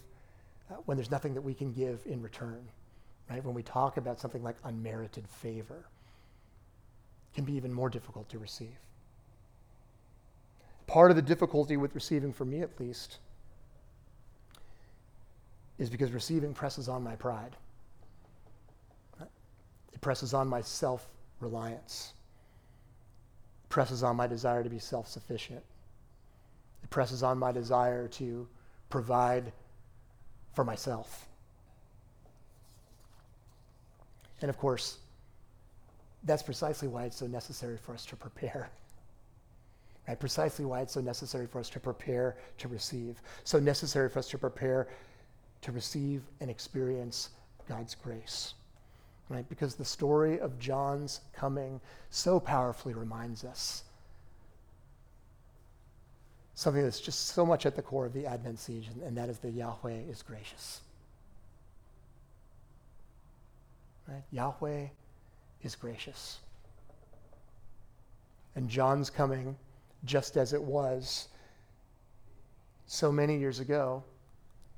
uh, 0.70 0.74
when 0.84 0.96
there's 0.96 1.10
nothing 1.10 1.34
that 1.34 1.42
we 1.42 1.54
can 1.54 1.72
give 1.72 2.00
in 2.06 2.20
return, 2.22 2.66
right? 3.30 3.44
When 3.44 3.54
we 3.54 3.62
talk 3.62 3.96
about 3.96 4.20
something 4.20 4.42
like 4.42 4.56
unmerited 4.64 5.26
favor, 5.28 5.86
it 7.32 7.34
can 7.34 7.44
be 7.44 7.54
even 7.54 7.72
more 7.72 7.88
difficult 7.88 8.28
to 8.30 8.38
receive. 8.38 8.76
Part 10.86 11.10
of 11.10 11.16
the 11.16 11.22
difficulty 11.22 11.76
with 11.76 11.94
receiving, 11.94 12.32
for 12.32 12.44
me 12.44 12.60
at 12.60 12.78
least, 12.78 13.18
is 15.78 15.90
because 15.90 16.12
receiving 16.12 16.54
presses 16.54 16.88
on 16.88 17.02
my 17.02 17.16
pride. 17.16 17.56
It 19.92 20.00
presses 20.00 20.34
on 20.34 20.46
my 20.46 20.60
self 20.60 21.08
reliance, 21.40 22.12
presses 23.68 24.02
on 24.02 24.16
my 24.16 24.26
desire 24.26 24.62
to 24.62 24.70
be 24.70 24.78
self 24.78 25.08
sufficient, 25.08 25.62
it 26.82 26.90
presses 26.90 27.22
on 27.22 27.38
my 27.38 27.52
desire 27.52 28.08
to 28.08 28.46
provide 28.90 29.52
for 30.54 30.64
myself. 30.64 31.26
And 34.40 34.50
of 34.50 34.58
course, 34.58 34.98
that's 36.24 36.42
precisely 36.42 36.88
why 36.88 37.04
it's 37.04 37.16
so 37.16 37.26
necessary 37.26 37.78
for 37.78 37.94
us 37.94 38.04
to 38.06 38.16
prepare. 38.16 38.70
Right? 40.06 40.18
Precisely 40.18 40.64
why 40.64 40.80
it's 40.80 40.92
so 40.92 41.00
necessary 41.00 41.46
for 41.46 41.58
us 41.58 41.68
to 41.70 41.80
prepare 41.80 42.36
to 42.58 42.68
receive. 42.68 43.20
So 43.44 43.58
necessary 43.58 44.08
for 44.08 44.18
us 44.18 44.28
to 44.30 44.38
prepare 44.38 44.88
to 45.62 45.72
receive 45.72 46.22
and 46.40 46.50
experience 46.50 47.30
God's 47.68 47.94
grace. 47.94 48.54
Right? 49.28 49.48
Because 49.48 49.74
the 49.74 49.84
story 49.84 50.38
of 50.38 50.58
John's 50.58 51.20
coming 51.32 51.80
so 52.10 52.38
powerfully 52.38 52.94
reminds 52.94 53.44
us 53.44 53.82
something 56.54 56.82
that's 56.82 57.00
just 57.00 57.26
so 57.28 57.44
much 57.44 57.66
at 57.66 57.76
the 57.76 57.82
core 57.82 58.06
of 58.06 58.14
the 58.14 58.24
Advent 58.24 58.58
season, 58.58 58.94
and 59.04 59.16
that 59.16 59.28
is 59.28 59.38
that 59.40 59.50
Yahweh 59.50 60.00
is 60.10 60.22
gracious. 60.22 60.80
Right? 64.08 64.22
Yahweh 64.30 64.86
is 65.62 65.74
gracious. 65.74 66.38
And 68.54 68.70
John's 68.70 69.10
coming, 69.10 69.56
just 70.04 70.38
as 70.38 70.54
it 70.54 70.62
was 70.62 71.28
so 72.86 73.12
many 73.12 73.36
years 73.38 73.60
ago, 73.60 74.02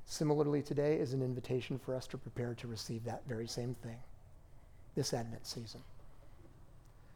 similarly 0.05 0.61
today, 0.61 0.95
is 0.95 1.13
an 1.13 1.21
invitation 1.21 1.79
for 1.79 1.95
us 1.95 2.07
to 2.07 2.17
prepare 2.17 2.55
to 2.55 2.67
receive 2.67 3.05
that 3.05 3.21
very 3.25 3.47
same 3.47 3.73
thing 3.75 3.97
this 4.99 5.13
Advent 5.13 5.47
season. 5.47 5.79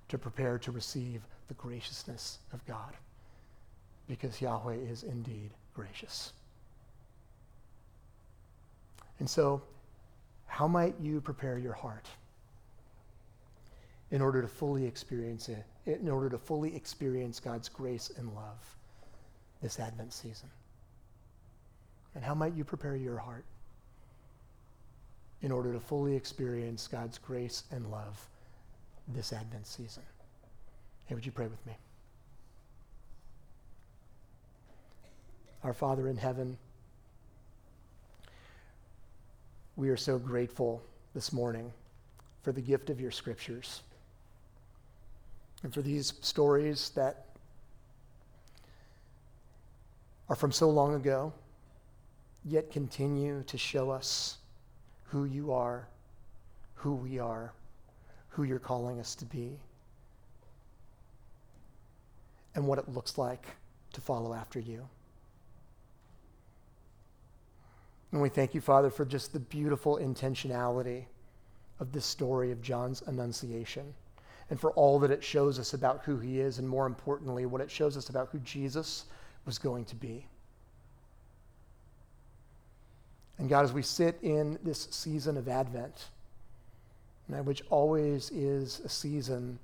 To 0.07 0.17
prepare 0.17 0.57
to 0.59 0.71
receive 0.71 1.21
the 1.49 1.53
graciousness 1.55 2.37
of 2.53 2.65
God 2.65 2.93
because 4.07 4.39
Yahweh 4.39 4.75
is 4.75 5.03
indeed 5.03 5.49
gracious. 5.73 6.31
And 9.19 9.29
so, 9.29 9.61
how 10.45 10.65
might 10.65 10.95
you 11.01 11.19
prepare 11.19 11.57
your 11.57 11.73
heart 11.73 12.07
in 14.11 14.21
order 14.21 14.41
to 14.41 14.47
fully 14.47 14.85
experience 14.85 15.49
it, 15.49 15.65
in 15.85 16.07
order 16.07 16.29
to 16.29 16.37
fully 16.37 16.73
experience 16.73 17.41
God's 17.41 17.67
grace 17.67 18.13
and 18.17 18.33
love 18.33 18.77
this 19.61 19.77
Advent 19.77 20.13
season? 20.13 20.47
And 22.15 22.23
how 22.23 22.33
might 22.33 22.53
you 22.53 22.63
prepare 22.63 22.95
your 22.95 23.17
heart 23.17 23.43
in 25.43 25.51
order 25.51 25.73
to 25.73 25.79
fully 25.79 26.15
experience 26.15 26.87
God's 26.87 27.17
grace 27.17 27.63
and 27.69 27.91
love 27.91 28.27
this 29.09 29.33
Advent 29.33 29.67
season? 29.67 30.03
Hey, 31.05 31.15
would 31.15 31.25
you 31.25 31.33
pray 31.33 31.47
with 31.47 31.63
me? 31.65 31.73
Our 35.63 35.73
Father 35.73 36.07
in 36.07 36.15
heaven, 36.15 36.57
we 39.75 39.89
are 39.89 39.97
so 39.97 40.17
grateful 40.17 40.81
this 41.13 41.33
morning 41.33 41.71
for 42.41 42.53
the 42.53 42.61
gift 42.61 42.89
of 42.89 42.99
your 42.99 43.11
scriptures 43.11 43.81
and 45.63 45.73
for 45.73 45.81
these 45.81 46.13
stories 46.21 46.91
that 46.95 47.25
are 50.29 50.35
from 50.35 50.51
so 50.51 50.69
long 50.69 50.95
ago, 50.95 51.33
yet 52.45 52.71
continue 52.71 53.43
to 53.43 53.57
show 53.57 53.89
us 53.89 54.37
who 55.13 55.25
you 55.25 55.53
are, 55.53 55.87
who 56.73 56.95
we 56.95 57.19
are, 57.19 57.53
who 58.29 58.41
you're 58.41 58.57
calling 58.57 58.99
us 58.99 59.13
to 59.13 59.25
be, 59.25 59.59
and 62.55 62.65
what 62.65 62.79
it 62.79 62.89
looks 62.89 63.15
like 63.15 63.45
to 63.93 64.01
follow 64.01 64.33
after 64.33 64.59
you. 64.59 64.89
And 68.11 68.23
we 68.23 68.29
thank 68.29 68.55
you, 68.55 68.61
Father, 68.61 68.89
for 68.89 69.05
just 69.05 69.33
the 69.33 69.39
beautiful 69.39 69.99
intentionality 69.99 71.03
of 71.79 71.91
this 71.91 72.05
story 72.05 72.51
of 72.51 72.63
John's 72.63 73.03
Annunciation 73.05 73.93
and 74.49 74.59
for 74.59 74.71
all 74.71 74.97
that 74.97 75.11
it 75.11 75.23
shows 75.23 75.59
us 75.59 75.75
about 75.75 76.01
who 76.05 76.17
he 76.17 76.39
is, 76.39 76.57
and 76.57 76.67
more 76.67 76.87
importantly, 76.87 77.45
what 77.45 77.61
it 77.61 77.69
shows 77.69 77.97
us 77.97 78.09
about 78.09 78.29
who 78.31 78.39
Jesus 78.39 79.05
was 79.45 79.59
going 79.59 79.85
to 79.85 79.95
be. 79.95 80.25
And 83.37 83.49
God, 83.49 83.65
as 83.65 83.73
we 83.73 83.81
sit 83.81 84.19
in 84.21 84.59
this 84.63 84.87
season 84.91 85.37
of 85.37 85.47
Advent, 85.47 86.09
which 87.27 87.63
always 87.69 88.29
is 88.29 88.79
a 88.81 88.89
season 88.89 89.57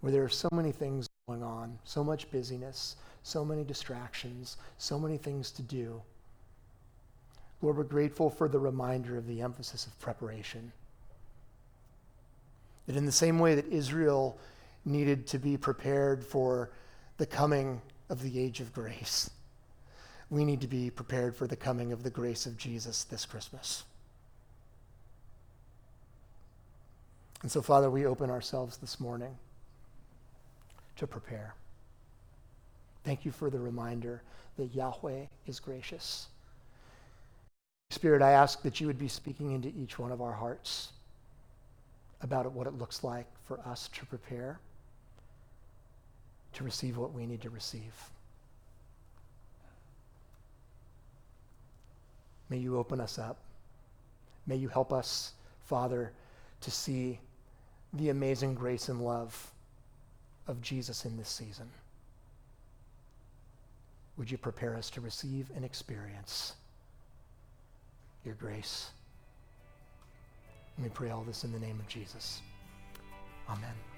where 0.00 0.12
there 0.12 0.22
are 0.22 0.28
so 0.28 0.48
many 0.52 0.70
things 0.72 1.08
going 1.26 1.42
on, 1.42 1.78
so 1.84 2.04
much 2.04 2.30
busyness, 2.30 2.96
so 3.22 3.44
many 3.44 3.64
distractions, 3.64 4.56
so 4.78 4.98
many 4.98 5.16
things 5.16 5.50
to 5.52 5.62
do. 5.62 6.00
Lord, 7.62 7.76
we're 7.76 7.84
grateful 7.84 8.30
for 8.30 8.48
the 8.48 8.58
reminder 8.58 9.16
of 9.16 9.26
the 9.26 9.40
emphasis 9.40 9.86
of 9.86 9.98
preparation. 9.98 10.72
That 12.86 12.96
in 12.96 13.06
the 13.06 13.12
same 13.12 13.38
way 13.38 13.54
that 13.54 13.66
Israel 13.68 14.38
needed 14.84 15.26
to 15.28 15.38
be 15.38 15.56
prepared 15.56 16.24
for 16.24 16.70
the 17.18 17.26
coming 17.26 17.80
of 18.08 18.22
the 18.22 18.38
age 18.38 18.60
of 18.60 18.72
grace, 18.72 19.30
we 20.30 20.44
need 20.44 20.60
to 20.60 20.68
be 20.68 20.90
prepared 20.90 21.34
for 21.34 21.46
the 21.46 21.56
coming 21.56 21.92
of 21.92 22.02
the 22.02 22.10
grace 22.10 22.46
of 22.46 22.56
Jesus 22.56 23.04
this 23.04 23.26
Christmas. 23.26 23.84
And 27.42 27.50
so, 27.50 27.60
Father, 27.62 27.90
we 27.90 28.06
open 28.06 28.30
ourselves 28.30 28.76
this 28.76 29.00
morning 29.00 29.36
to 30.96 31.06
prepare. 31.06 31.54
Thank 33.04 33.24
you 33.24 33.32
for 33.32 33.50
the 33.50 33.58
reminder 33.58 34.22
that 34.56 34.74
Yahweh 34.74 35.24
is 35.46 35.58
gracious. 35.58 36.28
Spirit, 37.90 38.22
I 38.22 38.32
ask 38.32 38.62
that 38.62 38.80
you 38.80 38.86
would 38.86 38.98
be 38.98 39.08
speaking 39.08 39.52
into 39.52 39.72
each 39.76 39.98
one 39.98 40.12
of 40.12 40.20
our 40.20 40.32
hearts 40.32 40.92
about 42.20 42.50
what 42.52 42.66
it 42.66 42.74
looks 42.74 43.02
like 43.02 43.26
for 43.46 43.58
us 43.60 43.88
to 43.94 44.06
prepare 44.06 44.60
to 46.52 46.64
receive 46.64 46.96
what 46.96 47.12
we 47.12 47.26
need 47.26 47.40
to 47.42 47.50
receive. 47.50 48.10
May 52.50 52.58
you 52.58 52.76
open 52.76 53.00
us 53.00 53.18
up. 53.18 53.38
May 54.46 54.56
you 54.56 54.68
help 54.68 54.92
us, 54.92 55.32
Father, 55.66 56.12
to 56.60 56.70
see 56.70 57.20
the 57.94 58.10
amazing 58.10 58.54
grace 58.54 58.88
and 58.88 59.00
love 59.00 59.50
of 60.46 60.60
Jesus 60.60 61.04
in 61.04 61.16
this 61.16 61.28
season. 61.28 61.68
Would 64.16 64.30
you 64.30 64.36
prepare 64.36 64.76
us 64.76 64.90
to 64.90 65.00
receive 65.00 65.50
and 65.54 65.64
experience 65.64 66.54
your 68.24 68.34
grace? 68.34 68.90
And 70.76 70.84
we 70.84 70.90
pray 70.90 71.10
all 71.10 71.22
this 71.22 71.44
in 71.44 71.52
the 71.52 71.58
name 71.58 71.78
of 71.78 71.88
Jesus. 71.88 72.42
Amen. 73.48 73.89